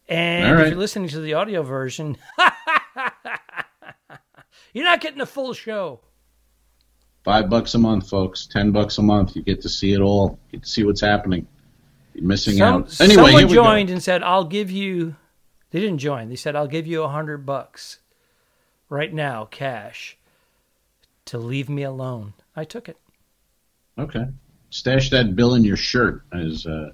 And 0.09 0.55
All 0.57 0.61
if 0.61 0.69
you're 0.69 0.79
listening 0.79 1.09
to 1.09 1.21
the 1.21 1.33
audio 1.35 1.63
version, 1.63 2.17
you're 4.75 4.85
not 4.85 5.00
getting 5.00 5.19
the 5.19 5.26
full 5.26 5.54
show. 5.54 6.00
Five 7.25 7.49
bucks 7.49 7.75
a 7.75 7.78
month, 7.78 8.11
folks. 8.11 8.47
Ten 8.47 8.71
bucks 8.71 8.99
a 8.99 9.02
month. 9.02 9.35
You 9.35 9.43
get 9.43 9.62
to 9.62 9.69
see 9.69 9.95
it 9.95 10.00
all. 10.00 10.38
You 10.50 10.59
get 10.59 10.64
to 10.64 10.69
see 10.69 10.85
what's 10.85 11.00
happening. 11.00 11.47
You're 12.12 12.26
missing 12.26 12.59
Some, 12.59 12.83
out. 12.83 13.00
Anyway, 13.00 13.33
someone 13.33 13.49
joined 13.49 13.90
and 13.90 14.02
said, 14.02 14.23
"I'll 14.23 14.45
give 14.45 14.71
you." 14.71 15.16
They 15.71 15.81
didn't 15.81 15.99
join. 15.99 16.28
They 16.28 16.37
said, 16.37 16.54
"I'll 16.54 16.66
give 16.66 16.87
you 16.87 17.02
a 17.02 17.09
hundred 17.09 17.47
bucks 17.47 18.00
right 18.90 19.12
now, 19.12 19.47
cash, 19.47 20.19
to 21.26 21.38
leave 21.38 21.71
me 21.71 21.83
alone." 21.83 22.35
I 22.54 22.64
took 22.64 22.88
it. 22.88 22.99
Okay. 23.99 24.26
Stash 24.71 25.09
that 25.11 25.35
bill 25.35 25.54
in 25.54 25.64
your 25.64 25.76
shirt, 25.76 26.25
as 26.33 26.66
uh, 26.66 26.90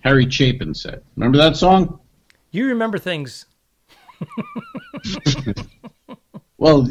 Harry 0.00 0.28
Chapin 0.28 0.74
said. 0.74 1.02
Remember 1.16 1.38
that 1.38 1.56
song? 1.56 2.00
You 2.50 2.66
remember 2.66 2.98
things. 2.98 3.46
Well, 6.60 6.86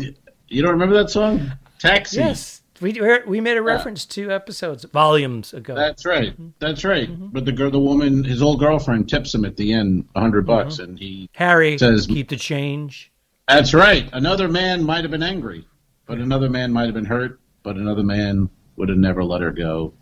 you 0.47 0.61
don't 0.63 0.71
remember 0.71 0.95
that 0.95 1.11
song? 1.11 1.51
Taxi. 1.77 2.17
Yes, 2.17 2.61
We 2.81 2.99
we 3.27 3.39
made 3.39 3.55
a 3.55 3.61
reference 3.61 4.03
two 4.03 4.31
episodes, 4.31 4.83
volumes 4.85 5.53
ago. 5.53 5.75
That's 5.75 6.05
right. 6.05 6.33
Mm-hmm. 6.33 6.49
That's 6.57 6.83
right. 6.83 7.07
Mm-hmm. 7.07 7.27
But 7.27 7.45
the 7.45 7.51
girl, 7.51 7.69
the 7.69 7.79
woman, 7.79 8.23
his 8.23 8.41
old 8.41 8.59
girlfriend 8.59 9.07
tips 9.07 9.33
him 9.33 9.45
at 9.45 9.55
the 9.57 9.71
end 9.71 10.09
a 10.15 10.21
hundred 10.21 10.47
mm-hmm. 10.47 10.63
bucks, 10.63 10.79
and 10.79 10.97
he. 10.97 11.29
Harry, 11.35 11.77
says- 11.77 12.07
keep 12.07 12.29
the 12.29 12.35
change. 12.35 13.11
That's 13.47 13.73
right. 13.73 14.09
Another 14.11 14.47
man 14.47 14.83
might 14.83 15.03
have 15.03 15.11
been 15.11 15.23
angry, 15.23 15.67
but 16.07 16.17
another 16.17 16.49
man 16.49 16.71
might 16.73 16.85
have 16.85 16.93
been 16.93 17.05
hurt, 17.05 17.39
but 17.63 17.77
another 17.77 18.03
man 18.03 18.49
would 18.75 18.89
have 18.89 18.97
never 18.97 19.23
let 19.23 19.41
her 19.41 19.51
go. 19.51 19.93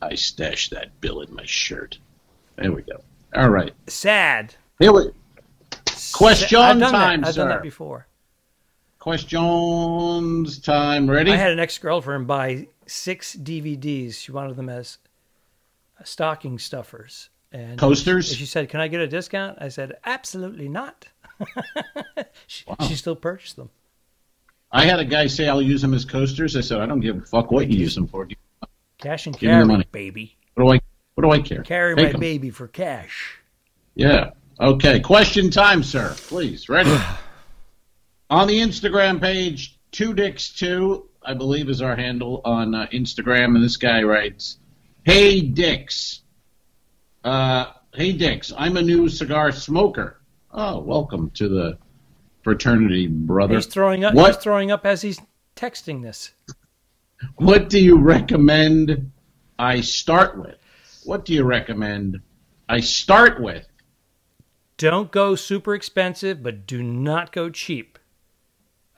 I 0.00 0.16
stashed 0.16 0.72
that 0.72 1.00
bill 1.00 1.20
in 1.20 1.32
my 1.34 1.44
shirt. 1.44 1.98
There 2.56 2.72
we 2.72 2.82
go. 2.82 3.02
All 3.34 3.50
right. 3.50 3.72
Sad. 3.86 4.54
Here 4.80 4.92
we. 4.92 5.10
Question 6.12 6.58
I've 6.58 6.78
done 6.78 6.92
time, 6.92 7.20
that. 7.20 7.28
I've 7.28 7.34
sir. 7.34 7.40
done 7.42 7.48
that 7.50 7.62
before. 7.62 8.06
Questions 9.02 10.60
time. 10.60 11.10
Ready? 11.10 11.32
I 11.32 11.36
had 11.36 11.50
an 11.50 11.58
ex-girlfriend 11.58 12.28
buy 12.28 12.68
six 12.86 13.34
DVDs. 13.34 14.14
She 14.14 14.30
wanted 14.30 14.54
them 14.54 14.68
as 14.68 14.98
stocking 16.04 16.56
stuffers. 16.60 17.28
And 17.50 17.80
Coasters? 17.80 18.32
She 18.32 18.46
said, 18.46 18.68
"Can 18.68 18.78
I 18.78 18.86
get 18.86 19.00
a 19.00 19.08
discount?" 19.08 19.58
I 19.60 19.70
said, 19.70 19.96
"Absolutely 20.04 20.68
not." 20.68 21.08
she, 22.46 22.64
she 22.86 22.94
still 22.94 23.16
purchased 23.16 23.56
them. 23.56 23.70
I 24.70 24.84
had 24.84 25.00
a 25.00 25.04
guy 25.04 25.26
say 25.26 25.48
I'll 25.48 25.60
use 25.60 25.82
them 25.82 25.94
as 25.94 26.04
coasters. 26.04 26.54
I 26.56 26.60
said 26.60 26.78
I 26.78 26.86
don't 26.86 27.00
give 27.00 27.16
a 27.16 27.22
fuck 27.22 27.50
what 27.50 27.66
you 27.66 27.80
use 27.80 27.96
them 27.96 28.06
for. 28.06 28.28
Cash 28.98 29.26
and 29.26 29.36
Give 29.36 29.50
carry, 29.50 29.64
money. 29.64 29.84
baby. 29.90 30.36
What 30.54 30.62
do 30.62 30.72
I? 30.74 30.80
What 31.16 31.24
do 31.24 31.30
I 31.32 31.40
care? 31.40 31.64
Carry 31.64 31.96
Take 31.96 32.04
my 32.04 32.10
'em. 32.14 32.20
baby 32.20 32.50
for 32.50 32.68
cash. 32.68 33.36
Yeah. 33.96 34.30
Okay. 34.60 35.00
Question 35.00 35.50
time, 35.50 35.82
sir. 35.82 36.14
Please. 36.28 36.68
Ready? 36.68 36.96
on 38.32 38.48
the 38.48 38.58
Instagram 38.58 39.20
page, 39.20 39.78
two 39.90 40.14
dicks 40.14 40.48
two, 40.48 41.06
I 41.22 41.34
believe 41.34 41.68
is 41.68 41.82
our 41.82 41.94
handle 41.94 42.40
on 42.46 42.74
uh, 42.74 42.86
Instagram, 42.90 43.54
and 43.54 43.62
this 43.62 43.76
guy 43.76 44.02
writes, 44.02 44.56
"Hey 45.04 45.42
dicks, 45.42 46.22
uh, 47.24 47.66
hey 47.92 48.12
dicks, 48.12 48.50
I'm 48.56 48.78
a 48.78 48.82
new 48.82 49.10
cigar 49.10 49.52
smoker. 49.52 50.22
Oh, 50.50 50.80
welcome 50.80 51.30
to 51.32 51.46
the 51.46 51.78
fraternity, 52.42 53.06
brother. 53.06 53.56
He's 53.56 53.66
throwing 53.66 54.02
up. 54.02 54.14
What? 54.14 54.34
He's 54.34 54.42
throwing 54.42 54.70
up 54.70 54.86
as 54.86 55.02
he's 55.02 55.20
texting 55.54 56.02
this. 56.02 56.32
What 57.36 57.68
do 57.68 57.78
you 57.78 57.98
recommend 57.98 59.12
I 59.58 59.82
start 59.82 60.38
with? 60.38 60.56
What 61.04 61.26
do 61.26 61.34
you 61.34 61.44
recommend 61.44 62.20
I 62.66 62.80
start 62.80 63.42
with? 63.42 63.68
Don't 64.78 65.12
go 65.12 65.34
super 65.34 65.74
expensive, 65.74 66.42
but 66.42 66.66
do 66.66 66.82
not 66.82 67.30
go 67.30 67.50
cheap. 67.50 67.98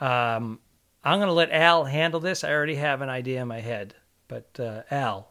Um, 0.00 0.60
I'm 1.02 1.18
going 1.18 1.28
to 1.28 1.34
let 1.34 1.50
Al 1.50 1.84
handle 1.84 2.20
this. 2.20 2.44
I 2.44 2.52
already 2.52 2.76
have 2.76 3.02
an 3.02 3.08
idea 3.08 3.42
in 3.42 3.48
my 3.48 3.60
head, 3.60 3.94
but 4.28 4.48
uh, 4.58 4.82
Al, 4.90 5.28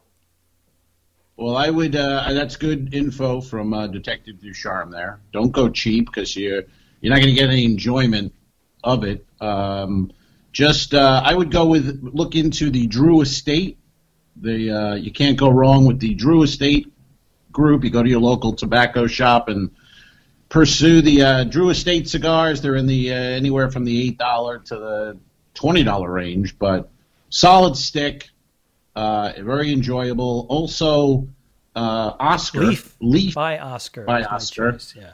Well, 1.36 1.58
I 1.58 1.70
would. 1.70 1.96
Uh, 1.96 2.32
that's 2.34 2.56
good 2.56 2.94
info 2.94 3.42
from 3.42 3.74
uh, 3.74 3.88
Detective 3.88 4.40
Ducharme. 4.40 4.92
There, 4.92 5.20
don't 5.32 5.52
go 5.52 5.70
cheap 5.70 6.06
because 6.06 6.36
you're 6.36 6.64
you're 7.02 7.14
not 7.14 7.22
going 7.22 7.36
to 7.36 7.40
get 7.40 7.50
any 7.50 7.66
enjoyment 7.66 8.34
of 8.84 9.04
it. 9.04 9.26
Um, 9.42 10.12
just, 10.52 10.94
uh, 10.94 11.22
I 11.26 11.34
would 11.34 11.52
go 11.52 11.66
with 11.66 12.00
look 12.14 12.36
into 12.36 12.70
the 12.70 12.86
Drew 12.88 13.22
Estate. 13.22 13.78
The 14.36 14.72
uh, 14.72 14.96
you 14.96 15.12
can't 15.12 15.38
go 15.38 15.50
wrong 15.50 15.86
with 15.86 16.00
the 16.00 16.14
Drew 16.14 16.44
Estate 16.44 16.92
group. 17.52 17.84
You 17.84 17.90
go 17.90 18.04
to 18.04 18.10
your 18.10 18.22
local 18.22 18.54
tobacco 18.54 19.08
shop 19.08 19.50
and 19.50 19.72
pursue 20.54 21.02
the 21.02 21.22
uh, 21.24 21.44
Drew 21.46 21.70
Estate 21.72 22.08
cigars. 22.08 22.62
They're 22.62 22.76
in 22.76 22.86
the 22.86 23.12
uh, 23.12 23.16
anywhere 23.16 23.72
from 23.72 23.84
the 23.84 24.08
eight 24.08 24.18
dollar 24.20 24.60
to 24.60 24.76
the 24.76 25.18
twenty 25.56 25.84
dollar 25.84 26.10
range, 26.12 26.58
but 26.58 26.90
solid 27.30 27.76
stick. 27.76 28.30
Uh, 28.96 29.34
very 29.40 29.74
enjoyable. 29.74 30.46
Also, 30.50 31.28
uh, 31.76 32.14
Oscar 32.20 32.60
Leaf. 32.66 32.96
Leaf 33.02 33.34
by 33.34 33.58
Oscar. 33.58 34.06
By 34.06 34.24
Oscar. 34.24 34.74
choice, 34.74 34.94
Yeah. 34.96 35.14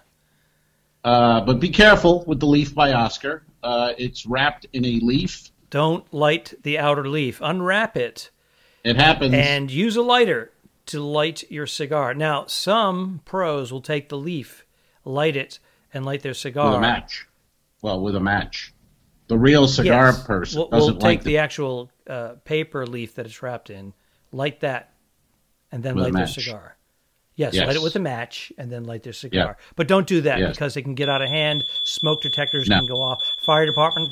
Uh, 1.06 1.40
but 1.42 1.62
be 1.62 1.70
careful 1.70 2.26
with 2.28 2.42
the 2.42 2.46
leaf 2.46 2.76
by 2.76 2.92
Oscar. 2.92 3.44
Uh, 3.64 3.94
it's 3.98 4.26
wrapped 4.26 4.66
in 4.74 4.84
a 4.84 5.00
leaf. 5.00 5.50
Don't 5.70 6.12
light 6.14 6.54
the 6.64 6.78
outer 6.78 7.08
leaf. 7.08 7.40
Unwrap 7.42 7.96
it 7.96 8.32
It 8.84 8.98
happens. 8.98 9.34
and 9.34 9.72
use 9.72 9.96
a 9.96 10.02
lighter 10.02 10.52
to 10.88 11.00
light 11.02 11.50
your 11.50 11.66
cigar. 11.68 12.14
Now, 12.14 12.48
some 12.48 13.22
pros 13.24 13.72
will 13.72 13.80
take 13.82 14.10
the 14.10 14.18
leaf, 14.18 14.66
light 15.10 15.36
it, 15.36 15.60
and 15.94 16.06
light 16.06 16.22
their 16.22 16.34
cigar. 16.34 16.68
with 16.70 16.78
a 16.78 16.82
match. 16.82 17.28
Well, 17.82 18.02
with 18.02 18.16
a 18.16 18.20
match. 18.20 18.74
The 19.28 19.38
real 19.38 19.68
cigar 19.68 20.08
Yes. 20.08 20.24
person 20.24 20.60
We'll, 20.60 20.70
doesn't 20.70 20.94
we'll 20.96 21.02
take 21.02 21.24
the 21.24 21.38
actual 21.38 21.90
uh, 22.08 22.34
paper 22.46 22.86
leaf 22.88 23.16
that 23.16 23.26
it's 23.26 23.42
wrapped 23.44 23.70
in, 23.70 23.94
light 24.32 24.60
that, 24.62 24.94
and 25.72 25.84
then 25.84 25.96
light 25.96 26.14
their 26.14 26.28
cigar. 26.28 26.76
Yes, 27.36 27.54
Yes. 27.54 27.68
light 27.68 27.76
it 27.76 27.82
with 27.82 27.96
a 27.96 28.00
match 28.00 28.52
and 28.58 28.72
then 28.72 28.84
light 28.86 29.04
their 29.04 29.14
cigar. 29.14 29.56
But 29.76 29.88
don't 29.88 30.08
do 30.08 30.22
that 30.22 30.40
Yes. 30.40 30.52
because 30.52 30.76
it 30.78 30.82
can 30.82 30.96
get 30.96 31.10
out 31.10 31.22
of 31.22 31.30
hand. 31.30 31.64
Smoke 31.84 32.22
detectors 32.22 32.68
No. 32.68 32.80
can 32.80 32.86
go 32.88 33.02
off. 33.02 33.20
Fire 33.46 33.66
department. 33.66 34.10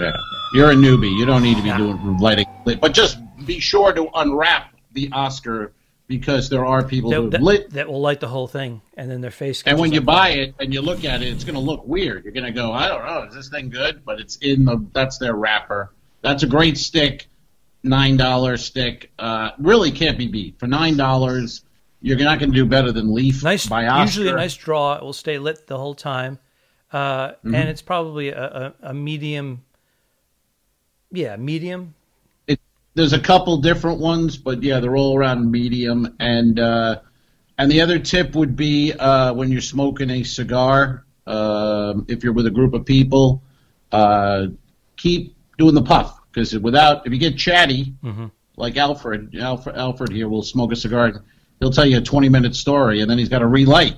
Yeah. 0.00 0.12
You're 0.54 0.70
a 0.70 0.74
newbie. 0.74 1.16
You 1.18 1.24
don't 1.26 1.42
need 1.42 1.56
to 1.56 1.62
be 1.62 1.72
doing 1.76 2.18
lighting. 2.18 2.46
But 2.64 2.92
just 2.92 3.18
be 3.46 3.58
sure 3.60 3.92
to 3.92 4.08
unwrap 4.14 4.74
the 4.92 5.08
Oscar 5.12 5.72
because 6.06 6.48
there 6.50 6.64
are 6.66 6.82
people 6.84 7.10
That, 7.10 7.16
who 7.20 7.30
that- 7.30 7.42
lit. 7.42 7.70
that 7.70 7.88
will 7.88 8.00
light 8.00 8.20
the 8.20 8.28
whole 8.28 8.46
thing, 8.46 8.82
and 8.96 9.10
then 9.10 9.20
their 9.20 9.30
face. 9.30 9.62
And 9.64 9.78
when 9.78 9.92
you 9.92 10.00
buy 10.00 10.32
fire. 10.32 10.40
it 10.42 10.54
and 10.60 10.72
you 10.74 10.80
look 10.82 11.04
at 11.04 11.22
it, 11.22 11.28
it's 11.28 11.44
going 11.44 11.54
to 11.54 11.60
look 11.60 11.86
weird. 11.86 12.24
You're 12.24 12.32
going 12.34 12.44
to 12.46 12.52
go, 12.52 12.72
I 12.72 12.88
don't 12.88 13.04
know, 13.04 13.24
is 13.24 13.34
this 13.34 13.48
thing 13.48 13.70
good? 13.70 14.04
But 14.04 14.20
it's 14.20 14.36
in 14.36 14.64
the. 14.64 14.84
That's 14.92 15.18
their 15.18 15.34
wrapper. 15.34 15.92
That's 16.22 16.42
a 16.42 16.46
great 16.46 16.76
stick. 16.78 17.28
Nine 17.84 18.16
dollar 18.16 18.56
stick. 18.56 19.10
Uh, 19.18 19.50
really 19.58 19.90
can't 19.90 20.16
be 20.16 20.28
beat 20.28 20.58
for 20.58 20.66
nine 20.68 20.96
dollars. 20.96 21.64
You're 22.00 22.18
not 22.18 22.38
going 22.40 22.50
to 22.52 22.54
do 22.56 22.66
better 22.66 22.90
than 22.92 23.14
Leaf 23.14 23.42
nice, 23.44 23.68
usually 23.70 24.28
a 24.28 24.32
nice 24.34 24.56
draw. 24.56 24.94
It 24.96 25.02
will 25.02 25.12
stay 25.12 25.38
lit 25.38 25.66
the 25.68 25.78
whole 25.78 25.94
time, 25.94 26.38
uh, 26.92 27.28
Mm-hmm. 27.28 27.54
and 27.54 27.68
it's 27.68 27.82
probably 27.82 28.28
a, 28.30 28.42
a, 28.82 28.90
a 28.90 28.94
medium. 28.94 29.64
Yeah, 31.12 31.36
medium. 31.36 31.94
There's 32.94 33.12
a 33.12 33.18
couple 33.20 33.56
different 33.58 33.98
ones, 34.00 34.36
but 34.36 34.62
yeah, 34.62 34.80
they're 34.80 34.96
all 34.96 35.16
around 35.16 35.50
medium. 35.50 36.14
And 36.20 36.58
uh, 36.60 37.00
and 37.58 37.70
the 37.70 37.80
other 37.80 37.98
tip 37.98 38.34
would 38.34 38.56
be 38.56 38.92
uh, 38.92 39.32
when 39.34 39.50
you're 39.50 39.60
smoking 39.60 40.10
a 40.10 40.22
cigar, 40.22 41.04
um, 41.26 42.04
if 42.08 42.22
you're 42.24 42.32
with 42.32 42.46
a 42.46 42.50
group 42.50 42.74
of 42.74 42.84
people, 42.84 43.42
uh, 43.92 44.46
keep 44.96 45.36
doing 45.58 45.74
the 45.74 45.82
puff 45.82 46.18
because 46.32 46.56
without 46.58 47.06
if 47.06 47.12
you 47.12 47.18
get 47.18 47.36
chatty, 47.38 47.94
Mm-hmm. 48.02 48.26
like 48.56 48.76
Alfred, 48.76 49.34
Alfred, 49.38 49.76
Alfred 49.76 50.12
here 50.12 50.28
will 50.28 50.42
smoke 50.42 50.72
a 50.72 50.76
cigar. 50.76 51.24
He'll 51.60 51.70
tell 51.70 51.86
you 51.86 51.98
a 51.98 52.00
20 52.02 52.28
minute 52.28 52.56
story, 52.56 53.00
and 53.00 53.10
then 53.10 53.18
he's 53.18 53.28
got 53.28 53.38
to 53.40 53.46
relight. 53.46 53.96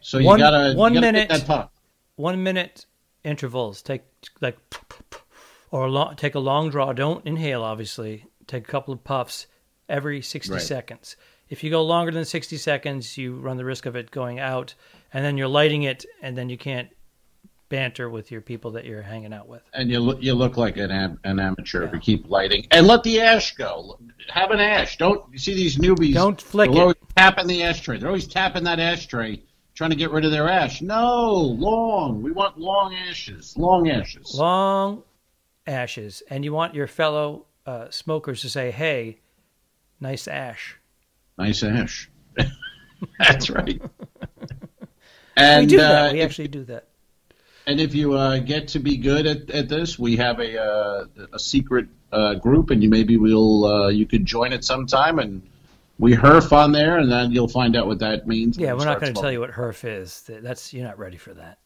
So 0.00 0.18
you 0.18 0.26
One- 0.26 0.38
gotta 0.40 0.74
one 0.74 0.94
you 0.94 1.00
gotta 1.00 1.12
minute. 1.12 1.28
that 1.28 1.46
puff. 1.46 1.70
One 2.16 2.42
minute 2.42 2.86
intervals. 3.24 3.82
Take 3.82 4.02
like, 4.40 4.56
or 5.74 5.90
long, 5.90 6.14
take 6.14 6.36
a 6.36 6.38
long 6.38 6.70
draw. 6.70 6.92
Don't 6.92 7.26
inhale. 7.26 7.64
Obviously, 7.64 8.24
take 8.46 8.62
a 8.66 8.70
couple 8.70 8.94
of 8.94 9.02
puffs 9.02 9.48
every 9.88 10.22
sixty 10.22 10.52
Right. 10.52 10.62
seconds. 10.62 11.16
If 11.48 11.64
you 11.64 11.70
go 11.70 11.82
longer 11.82 12.12
than 12.12 12.24
sixty 12.24 12.56
seconds, 12.56 13.18
you 13.18 13.34
run 13.34 13.56
the 13.56 13.64
risk 13.64 13.84
of 13.84 13.96
it 13.96 14.10
going 14.12 14.38
out, 14.38 14.74
and 15.12 15.24
then 15.24 15.36
you're 15.36 15.48
lighting 15.48 15.82
it, 15.82 16.06
and 16.22 16.38
then 16.38 16.48
you 16.48 16.56
can't 16.56 16.88
banter 17.68 18.08
with 18.08 18.30
your 18.30 18.40
people 18.40 18.70
that 18.72 18.84
you're 18.84 19.02
hanging 19.02 19.32
out 19.32 19.48
with. 19.48 19.62
and 19.72 19.90
you 19.90 19.98
look 19.98 20.22
you 20.22 20.32
look 20.32 20.56
like 20.56 20.76
an 20.76 20.92
am, 20.92 21.18
an 21.24 21.40
amateur 21.40 21.82
if 21.82 21.92
you 21.92 21.98
keep 21.98 22.28
lighting 22.30 22.64
and 22.70 22.86
let 22.86 23.02
the 23.02 23.20
ash 23.20 23.54
go. 23.56 23.98
Have 24.28 24.52
an 24.52 24.60
ash. 24.60 24.96
Don't 24.96 25.24
you 25.32 25.38
see 25.38 25.54
these 25.54 25.76
newbies? 25.76 26.14
Don't 26.14 26.40
flick 26.40 26.70
they're 26.70 26.78
it. 26.78 26.82
always 26.82 26.96
tapping 27.16 27.48
the 27.48 27.64
ashtray. 27.64 27.98
They're 27.98 28.08
always 28.08 28.28
tapping 28.28 28.62
that 28.64 28.78
ashtray, 28.78 29.42
trying 29.74 29.90
to 29.90 29.96
get 29.96 30.12
rid 30.12 30.24
of 30.24 30.30
their 30.30 30.48
ash. 30.48 30.82
No, 30.82 31.32
long. 31.32 32.22
We 32.22 32.30
want 32.30 32.58
long 32.58 32.94
ashes. 32.94 33.56
Long 33.56 33.90
ashes. 33.90 34.34
long 34.36 35.02
ashes, 35.66 36.22
and 36.30 36.44
you 36.44 36.52
want 36.52 36.74
your 36.74 36.86
fellow 36.86 37.46
uh, 37.66 37.90
smokers 37.90 38.40
to 38.42 38.48
say, 38.48 38.70
"Hey, 38.70 39.18
nice 40.00 40.28
ash." 40.28 40.78
Nice 41.38 41.62
ash. 41.62 42.10
That's 43.18 43.50
right. 43.50 43.80
And 45.36 45.62
we 45.62 45.76
do 45.76 45.80
uh, 45.80 45.88
that. 45.88 46.12
We 46.12 46.20
if- 46.20 46.26
actually 46.26 46.46
do 46.46 46.62
that. 46.66 46.86
And 47.66 47.80
if 47.80 47.94
you 47.94 48.12
uh, 48.12 48.38
get 48.38 48.68
to 48.68 48.78
be 48.78 48.98
good 48.98 49.26
at, 49.26 49.50
at 49.50 49.68
this, 49.68 49.98
we 49.98 50.16
have 50.16 50.38
a 50.38 50.62
uh, 50.62 51.06
a 51.32 51.38
secret 51.40 51.88
uh, 52.12 52.34
group, 52.34 52.70
and 52.70 52.82
you 52.82 52.88
maybe 52.88 53.16
we'll 53.16 53.64
uh, 53.64 53.88
you 53.88 54.06
could 54.06 54.26
join 54.26 54.52
it 54.52 54.64
sometime, 54.64 55.18
and 55.18 55.42
we 55.98 56.14
herf 56.14 56.52
on 56.52 56.72
there, 56.72 56.98
and 56.98 57.10
then 57.10 57.32
you'll 57.32 57.48
find 57.48 57.76
out 57.76 57.86
what 57.86 57.98
that 58.00 58.26
means. 58.26 58.58
Yeah, 58.58 58.74
we're 58.74 58.84
not 58.84 59.00
going 59.00 59.14
to 59.14 59.20
tell 59.20 59.32
you 59.32 59.40
what 59.40 59.50
HERF 59.50 59.84
is. 59.84 60.22
That's 60.28 60.72
you're 60.72 60.84
not 60.84 60.98
ready 60.98 61.16
for 61.16 61.34
that. 61.34 61.58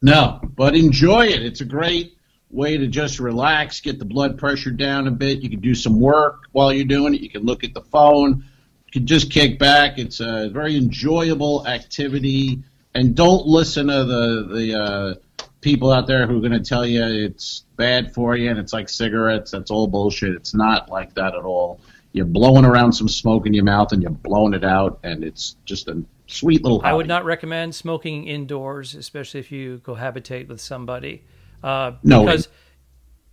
No, 0.00 0.40
but 0.54 0.76
enjoy 0.76 1.26
it. 1.26 1.44
It's 1.44 1.60
a 1.60 1.64
great 1.64 2.17
way 2.50 2.76
to 2.78 2.86
just 2.86 3.20
relax, 3.20 3.80
get 3.80 3.98
the 3.98 4.04
blood 4.04 4.38
pressure 4.38 4.70
down 4.70 5.06
a 5.06 5.10
bit. 5.10 5.40
You 5.40 5.50
can 5.50 5.60
do 5.60 5.74
some 5.74 6.00
work 6.00 6.44
while 6.52 6.72
you're 6.72 6.84
doing 6.84 7.14
it. 7.14 7.20
You 7.20 7.30
can 7.30 7.42
look 7.42 7.64
at 7.64 7.74
the 7.74 7.82
phone. 7.82 8.44
You 8.86 8.92
can 8.92 9.06
just 9.06 9.30
kick 9.30 9.58
back. 9.58 9.98
It's 9.98 10.20
a 10.20 10.48
very 10.48 10.76
enjoyable 10.76 11.66
activity. 11.66 12.62
And 12.94 13.14
don't 13.14 13.46
listen 13.46 13.88
to 13.88 14.04
the 14.04 14.48
the 14.50 14.78
uh, 14.78 15.14
people 15.60 15.92
out 15.92 16.06
there 16.06 16.26
who 16.26 16.38
are 16.38 16.40
going 16.40 16.52
to 16.52 16.60
tell 16.60 16.86
you 16.86 17.04
it's 17.04 17.64
bad 17.76 18.14
for 18.14 18.36
you 18.36 18.50
and 18.50 18.58
it's 18.58 18.72
like 18.72 18.88
cigarettes. 18.88 19.50
That's 19.50 19.70
all 19.70 19.86
bullshit. 19.86 20.34
It's 20.34 20.54
not 20.54 20.88
like 20.88 21.14
that 21.14 21.34
at 21.34 21.42
all. 21.42 21.80
You're 22.12 22.24
blowing 22.24 22.64
around 22.64 22.92
some 22.94 23.08
smoke 23.08 23.46
in 23.46 23.52
your 23.52 23.64
mouth 23.64 23.92
and 23.92 24.02
you're 24.02 24.10
blowing 24.10 24.54
it 24.54 24.64
out, 24.64 24.98
and 25.04 25.22
it's 25.22 25.56
just 25.66 25.88
a 25.88 26.02
sweet 26.26 26.62
little. 26.62 26.80
I 26.82 26.94
would 26.94 27.06
not 27.06 27.24
recommend 27.24 27.74
smoking 27.74 28.26
indoors, 28.26 28.94
especially 28.94 29.40
if 29.40 29.52
you 29.52 29.80
cohabitate 29.84 30.48
with 30.48 30.60
somebody, 30.60 31.24
uh, 31.62 31.92
No. 32.02 32.24
because 32.24 32.48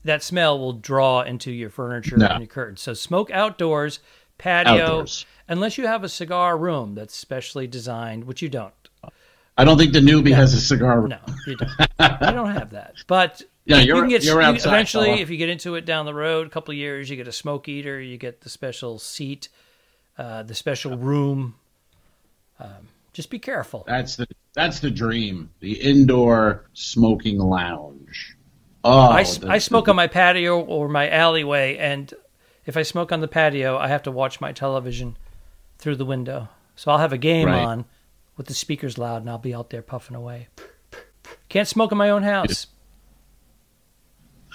that 0.04 0.22
smell 0.24 0.60
will 0.60 0.74
draw 0.74 1.22
into 1.22 1.52
your 1.52 1.70
furniture 1.70 2.18
No. 2.18 2.28
and 2.28 2.40
your 2.42 2.48
curtains. 2.48 2.82
So 2.82 2.94
smoke 2.94 3.32
outdoors, 3.32 4.00
patio, 4.38 4.84
Outdoors. 4.84 5.26
unless 5.48 5.78
you 5.78 5.88
have 5.88 6.04
a 6.04 6.10
cigar 6.10 6.58
room 6.58 6.96
that's 6.96 7.16
specially 7.16 7.68
designed, 7.68 8.24
which 8.26 8.42
you 8.42 8.50
don't. 8.50 8.74
I 9.58 9.64
don't 9.64 9.78
think 9.78 9.94
the 9.94 10.00
newbie 10.02 10.36
has 10.36 10.54
a 10.54 10.60
cigar. 10.60 11.00
Room. 11.00 11.10
No, 11.12 11.20
you 11.48 11.56
don't. 11.56 11.72
you 12.22 12.32
don't 12.34 12.52
have 12.54 12.72
that. 12.72 12.96
But 13.08 13.42
Yeah, 13.66 13.78
you 13.78 13.86
you're- 13.88 14.02
can 14.02 14.10
get 14.10 14.24
you're 14.24 14.42
you- 14.42 14.50
eventually 14.50 15.08
fella. 15.08 15.18
if 15.22 15.30
you 15.30 15.38
get 15.38 15.50
into 15.50 15.76
it 15.76 15.86
down 15.86 16.06
the 16.06 16.14
road, 16.14 16.46
a 16.46 16.50
couple 16.50 16.72
of 16.74 16.78
years, 16.78 17.10
you 17.10 17.16
get 17.16 17.28
a 17.28 17.32
smoke 17.32 17.68
eater, 17.70 18.00
you 18.00 18.18
get 18.18 18.42
the 18.42 18.50
special 18.50 19.00
seat, 19.00 19.48
uh, 20.18 20.44
the 20.44 20.54
special 20.54 20.98
room. 20.98 21.56
Um, 22.60 22.90
just 23.16 23.30
be 23.30 23.40
careful. 23.40 23.86
That's 23.88 24.18
the 24.18 24.28
that's 24.54 24.82
the 24.82 24.92
dream. 24.92 25.50
The 25.62 25.72
indoor 25.74 26.66
smoking 26.74 27.40
lounge. 27.40 28.36
Oh, 28.84 29.00
I, 29.10 29.24
the- 29.24 29.48
I 29.50 29.58
smoke 29.58 29.88
on 29.88 29.96
my 29.96 30.08
patio 30.08 30.60
or 30.60 30.88
my 30.90 31.10
alleyway, 31.10 31.78
and 31.78 32.14
if 32.66 32.78
I 32.78 32.84
smoke 32.84 33.12
on 33.12 33.22
the 33.22 33.28
patio, 33.28 33.78
I 33.78 33.88
have 33.88 34.04
to 34.04 34.12
watch 34.12 34.40
my 34.42 34.52
television 34.52 35.18
through 35.80 35.96
the 35.96 36.06
window. 36.06 36.50
So 36.76 36.92
I'll 36.92 36.98
have 37.00 37.14
a 37.14 37.18
game 37.18 37.48
Right. 37.48 37.64
on 37.64 37.86
with 38.38 38.48
the 38.48 38.54
speakers 38.54 38.98
loud, 38.98 39.22
and 39.22 39.30
I'll 39.30 39.38
be 39.38 39.56
out 39.56 39.70
there 39.70 39.82
puffing 39.82 40.16
away. 40.16 40.50
Can't 41.50 41.68
smoke 41.68 41.92
in 41.94 41.98
my 41.98 42.10
own 42.10 42.24
house. 42.24 42.68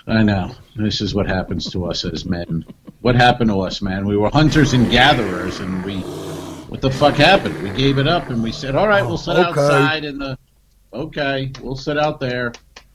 I 0.06 0.22
know. 0.22 0.54
This 0.76 1.00
is 1.00 1.14
what 1.14 1.26
happens 1.26 1.70
to 1.72 1.86
us 1.86 2.04
as 2.04 2.24
men. 2.24 2.64
What 3.00 3.14
happened 3.16 3.50
to 3.50 3.60
us, 3.60 3.80
man? 3.82 4.06
We 4.06 4.16
were 4.16 4.30
hunters 4.30 4.74
and 4.74 4.90
gatherers, 4.90 5.60
and 5.60 5.82
we. 5.84 6.02
What 6.70 6.80
the 6.80 6.90
fuck 6.90 7.14
happened? 7.16 7.60
We 7.64 7.70
gave 7.70 7.98
it 7.98 8.06
up, 8.06 8.30
and 8.30 8.40
we 8.40 8.52
said, 8.52 8.76
"All 8.76 8.86
right, 8.86 9.02
we'll 9.02 9.18
sit 9.18 9.32
Okay. 9.36 9.42
outside 9.42 10.04
in 10.04 10.20
the. 10.20 10.38
Okay, 10.92 11.50
we'll 11.60 11.74
sit 11.74 11.98
out 11.98 12.20
there. 12.20 12.52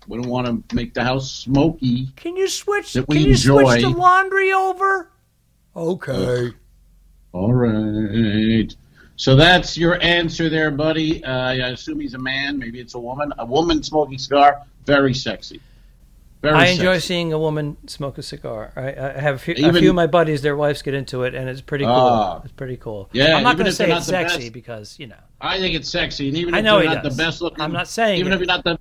We 0.07 0.17
don't 0.17 0.29
want 0.29 0.47
to 0.69 0.75
make 0.75 0.93
the 0.93 1.03
house 1.03 1.29
smoky. 1.29 2.07
Can 2.15 2.37
you 2.37 2.47
switch? 2.47 2.93
That 2.93 3.05
Can 3.09 3.17
we 3.17 3.25
you 3.25 3.35
switch 3.35 3.81
the 3.81 3.89
laundry 3.89 4.53
over? 4.53 5.09
Okay. 5.75 6.53
All 7.33 7.53
right. 7.53 8.73
So 9.17 9.35
that's 9.35 9.77
your 9.77 10.01
answer 10.01 10.47
there, 10.47 10.71
buddy. 10.71 11.21
Uh, 11.25 11.33
I 11.49 11.53
assume 11.71 11.99
he's 11.99 12.13
a 12.13 12.17
man. 12.19 12.57
Maybe 12.57 12.79
it's 12.79 12.95
a 12.95 12.99
woman. 12.99 13.33
A 13.39 13.45
woman 13.45 13.83
smoking 13.83 14.17
cigar. 14.17 14.61
Very 14.85 15.13
sexy. 15.13 15.59
Very 16.45 16.57
I 16.57 16.65
enjoy 16.67 16.93
sexy. 16.93 17.07
seeing 17.07 17.33
a 17.33 17.39
woman 17.39 17.77
smoke 17.87 18.17
a 18.17 18.23
cigar. 18.23 18.71
I, 18.75 18.93
I 18.93 19.19
have 19.19 19.35
a 19.35 19.37
few, 19.39 19.53
a 19.67 19.73
few 19.73 19.89
of 19.89 19.95
my 19.95 20.07
buddies; 20.07 20.41
their 20.41 20.55
wives 20.55 20.81
get 20.81 20.93
into 20.93 21.23
it, 21.23 21.33
and 21.35 21.49
it's 21.49 21.61
pretty 21.61 21.85
cool. 21.85 21.93
Ah. 21.93 22.41
it's 22.43 22.53
pretty 22.53 22.77
cool. 22.77 23.09
Yeah, 23.13 23.35
I'm 23.35 23.43
not 23.43 23.57
going 23.57 23.65
to 23.65 23.71
say 23.71 23.91
it's 23.91 24.05
sexy 24.05 24.37
best. 24.37 24.53
because 24.53 24.99
you 24.99 25.07
know. 25.07 25.15
I 25.41 25.59
think 25.59 25.75
it's 25.75 25.89
sexy, 25.89 26.27
and 26.29 26.37
even 26.37 26.53
if 26.53 26.57
I 26.57 26.61
know 26.61 26.79
you're 26.79 26.93
not 26.93 27.03
does. 27.03 27.15
the 27.17 27.23
best 27.23 27.41
looking, 27.41 27.61
I'm 27.61 27.71
not 27.71 27.87
saying 27.87 28.19
even 28.19 28.31
it. 28.31 28.35
if 28.35 28.39
you're 28.41 28.47
not 28.47 28.63
the, 28.63 28.77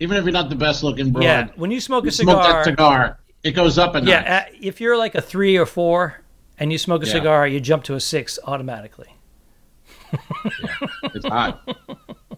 even 0.00 0.16
if 0.16 0.24
you're 0.24 0.32
not 0.32 0.48
the 0.50 0.56
best 0.56 0.82
looking 0.82 1.10
broad, 1.12 1.24
Yeah, 1.24 1.48
when 1.56 1.70
you 1.70 1.80
smoke 1.80 2.04
a 2.04 2.06
you 2.06 2.10
smoke 2.10 2.42
cigar, 2.42 2.52
that 2.52 2.64
cigar, 2.64 3.18
it 3.42 3.52
goes 3.52 3.78
up 3.78 3.94
a 3.94 4.00
notch. 4.00 4.08
yeah, 4.08 4.46
uh, 4.50 4.54
if 4.60 4.80
you're 4.80 4.96
like 4.96 5.14
a 5.14 5.20
three 5.22 5.56
or 5.56 5.66
four, 5.66 6.22
and 6.58 6.70
you 6.70 6.78
smoke 6.78 7.02
a 7.02 7.06
Yeah. 7.06 7.12
cigar, 7.12 7.46
you 7.48 7.60
jump 7.60 7.84
to 7.84 7.94
a 7.94 8.00
six 8.00 8.38
automatically. 8.44 9.08
It's 11.14 11.26
hot. 11.26 11.68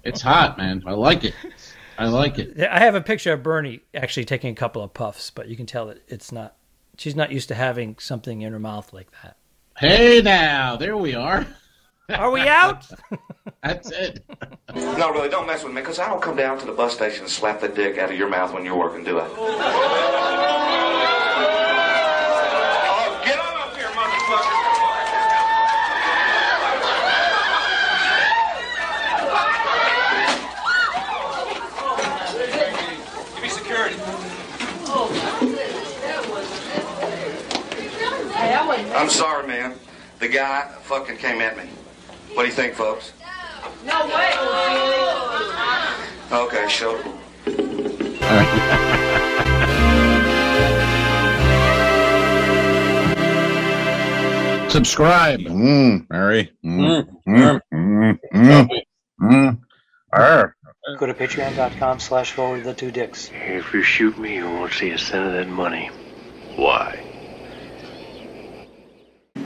it's 0.05 0.23
hot, 0.23 0.57
man. 0.57 0.83
I 0.87 0.93
like 0.93 1.25
it. 1.25 1.35
I 1.99 2.09
like 2.09 2.39
it. 2.39 2.61
I 2.61 2.81
have 2.81 2.95
a 2.95 3.01
picture 3.01 3.33
of 3.33 3.43
Bernie 3.43 3.81
actually 3.95 4.25
taking 4.25 4.53
a 4.53 4.55
couple 4.55 4.83
of 4.83 4.93
puffs, 4.95 5.31
but 5.31 5.49
you 5.49 5.57
can 5.57 5.67
tell 5.67 5.87
that 5.87 6.03
it's 6.09 6.31
not. 6.33 6.57
She's 6.99 7.17
not 7.17 7.31
used 7.33 7.49
to 7.49 7.55
having 7.55 7.97
something 7.99 8.43
in 8.43 8.53
her 8.53 8.59
mouth 8.59 8.93
like 8.93 9.09
that. 9.23 9.37
Hey 9.79 10.23
now, 10.23 10.77
there 10.77 10.97
we 10.97 11.15
are. 11.15 11.47
Are 12.09 12.31
we 12.31 12.41
out? 12.43 12.87
That's 13.63 13.91
it. 13.91 14.25
No, 14.75 15.11
really, 15.11 15.29
don't 15.29 15.47
mess 15.47 15.65
with 15.65 15.73
me, 15.75 15.81
because 15.81 15.99
I 15.99 16.09
don't 16.09 16.23
come 16.23 16.37
down 16.37 16.59
to 16.61 16.67
the 16.67 16.73
bus 16.73 16.95
station 16.95 17.23
and 17.23 17.31
slap 17.31 17.61
the 17.61 17.69
dick 17.69 17.99
out 17.99 18.11
of 18.11 18.17
your 18.17 18.29
mouth 18.29 18.53
when 18.55 18.65
you're 18.65 18.77
working, 18.79 19.05
do 19.05 19.19
I? 19.19 19.29
Oh, 22.99 23.23
get 23.25 23.39
on 23.39 23.57
up 23.61 23.77
here, 23.77 23.89
motherfucker! 23.89 24.63
Give 33.35 33.43
me 33.43 33.49
security. 33.49 33.97
I'm 39.07 39.13
sorry, 39.13 39.47
man. 39.47 39.73
The 40.19 40.27
guy 40.27 40.67
fucking 40.83 41.19
came 41.19 41.41
at 41.41 41.57
me. 41.57 41.63
What 42.35 42.43
do 42.43 42.49
you 42.49 42.53
think, 42.53 42.75
folks? 42.75 43.13
No 43.85 44.05
way. 44.09 44.33
Okay, 46.33 46.69
show. 46.69 46.97
All 46.97 47.05
right. 48.27 48.51
Subscribe. 54.73 55.39
Mm, 55.39 56.11
Mary. 56.11 56.51
Mm, 56.65 57.09
mm, 57.29 57.61
mm, 57.73 58.19
mm, 58.35 58.69
mm. 59.23 59.59
Arr. 60.13 60.57
Go 60.99 61.07
to 61.07 61.15
patreon.com 61.15 62.01
slash 62.01 62.33
forward 62.33 62.65
the 62.65 62.75
two 62.75 62.91
dicks. 62.91 63.31
If 63.33 63.73
you 63.73 63.85
shoot 63.85 64.19
me, 64.19 64.35
you 64.35 64.47
won't 64.47 64.73
see 64.73 64.91
a 64.91 64.99
cent 64.99 65.29
of 65.29 65.33
that 65.35 65.49
money. 65.49 65.93
Why? 66.57 67.06